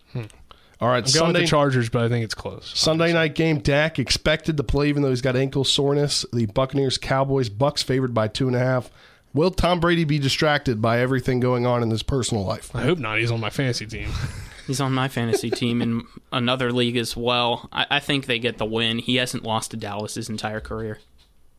[0.80, 2.70] All right, I'm going Sunday with the Chargers, but I think it's close.
[2.74, 3.60] Sunday night game.
[3.60, 6.26] Dak expected to play even though he's got ankle soreness.
[6.32, 8.90] The Buccaneers, Cowboys, Bucks favored by two and a half.
[9.32, 12.74] Will Tom Brady be distracted by everything going on in his personal life?
[12.74, 13.18] I hope not.
[13.18, 14.10] He's on my fantasy team.
[14.66, 16.02] He's on my fantasy team in
[16.32, 17.68] another league as well.
[17.70, 18.98] I, I think they get the win.
[18.98, 20.98] He hasn't lost to Dallas his entire career.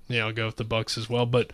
[0.09, 1.25] Yeah, I'll go with the Bucks as well.
[1.25, 1.53] But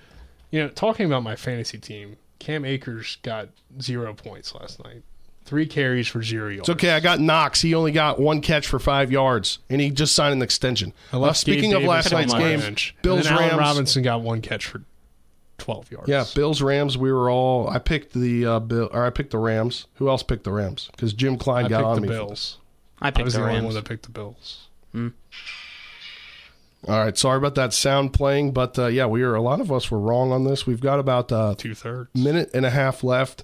[0.49, 3.49] you know, talking about my fantasy team, Cam Akers got
[3.81, 5.03] zero points last night.
[5.45, 6.61] Three carries for zero yards.
[6.61, 6.91] It's okay.
[6.91, 7.61] I got Knox.
[7.61, 10.93] He only got one catch for five yards, and he just signed an extension.
[11.11, 12.93] I Uh, speaking Gabe of last Davis on night's my game, bench.
[12.97, 13.59] And Bills then Allen Rams.
[13.59, 14.83] Robinson got one catch for
[15.57, 16.07] twelve yards.
[16.07, 16.97] Yeah, Bills Rams.
[16.97, 17.67] We were all.
[17.69, 19.85] I picked the uh, Bill, or I picked the Rams.
[19.95, 20.89] Who else picked the Rams?
[20.91, 22.07] Because Jim Klein I got picked on the me.
[22.07, 22.57] Bills.
[23.01, 23.65] I I picked was the the only Rams.
[23.65, 24.67] one that picked the Bills.
[26.85, 29.35] All right, sorry about that sound playing, but uh, yeah, we are.
[29.35, 30.67] A lot of us were wrong on this.
[30.67, 32.09] We've got about uh, Two thirds.
[32.13, 33.43] minute and a half left.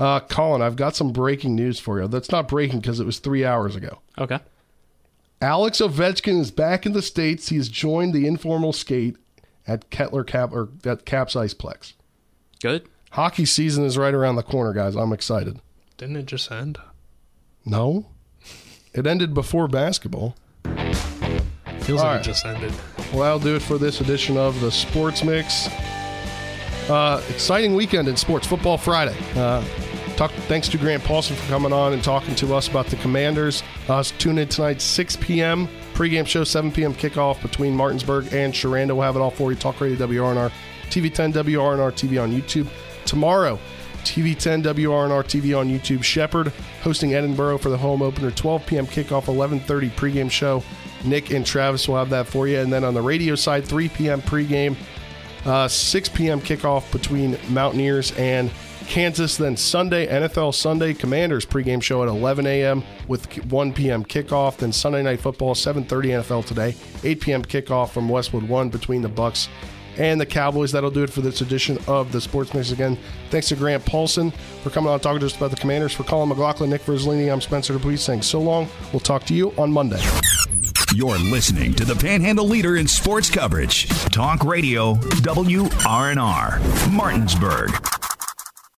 [0.00, 2.08] Uh, Colin, I've got some breaking news for you.
[2.08, 4.00] That's not breaking because it was three hours ago.
[4.18, 4.38] Okay.
[5.42, 7.50] Alex Ovechkin is back in the states.
[7.50, 9.16] He has joined the informal skate
[9.66, 11.92] at Kettler Cap or at Caps Iceplex.
[12.62, 12.88] Good.
[13.12, 14.96] Hockey season is right around the corner, guys.
[14.96, 15.60] I'm excited.
[15.98, 16.78] Didn't it just end?
[17.66, 18.06] No,
[18.94, 20.34] it ended before basketball.
[21.82, 22.20] Feels All like right.
[22.20, 22.72] it just ended.
[23.12, 25.68] Well, that'll do it for this edition of the Sports Mix.
[26.88, 28.46] Uh, exciting weekend in sports.
[28.46, 29.16] Football Friday.
[29.36, 29.62] Uh,
[30.28, 33.62] talk, thanks to Grant Paulsen for coming on and talking to us about the Commanders.
[33.88, 35.66] Uh, tune in tonight, 6 p.m.
[35.94, 36.92] Pregame show, 7 p.m.
[36.92, 38.88] kickoff between Martinsburg and Sherando.
[38.88, 39.56] We'll have it all for you.
[39.56, 40.52] Talk Radio WRNR,
[40.90, 42.68] TV10 WRNR TV on YouTube.
[43.06, 43.58] Tomorrow,
[44.04, 46.02] TV10 WRNR TV on YouTube.
[46.02, 46.48] Shepherd
[46.82, 48.30] hosting Edinboro for the home opener.
[48.30, 48.86] 12 p.m.
[48.86, 50.62] kickoff, 11:30 pregame show.
[51.02, 52.58] Nick and Travis will have that for you.
[52.58, 54.20] And then on the radio side, 3 p.m.
[54.20, 54.76] pregame,
[55.46, 56.42] uh, 6 p.m.
[56.42, 58.50] kickoff between Mountaineers and
[58.90, 59.36] Kansas.
[59.36, 62.82] Then Sunday, NFL Sunday Commanders pregame show at 11 a.m.
[63.06, 64.04] with 1 p.m.
[64.04, 64.58] kickoff.
[64.58, 66.74] Then Sunday Night Football, 7:30 NFL today,
[67.04, 67.42] 8 p.m.
[67.42, 69.48] kickoff from Westwood One between the Bucks
[69.96, 70.72] and the Cowboys.
[70.72, 72.72] That'll do it for this edition of the Sports Mix.
[72.72, 72.98] Again,
[73.30, 75.92] thanks to Grant Paulsen for coming on talking to us about the Commanders.
[75.92, 78.68] For Colin McLaughlin, Nick Verzolini, I'm Spencer Dupuis saying so long.
[78.92, 80.02] We'll talk to you on Monday.
[80.92, 83.88] You're listening to the Panhandle leader in sports coverage.
[84.10, 87.89] Talk Radio WRNR, Martinsburg.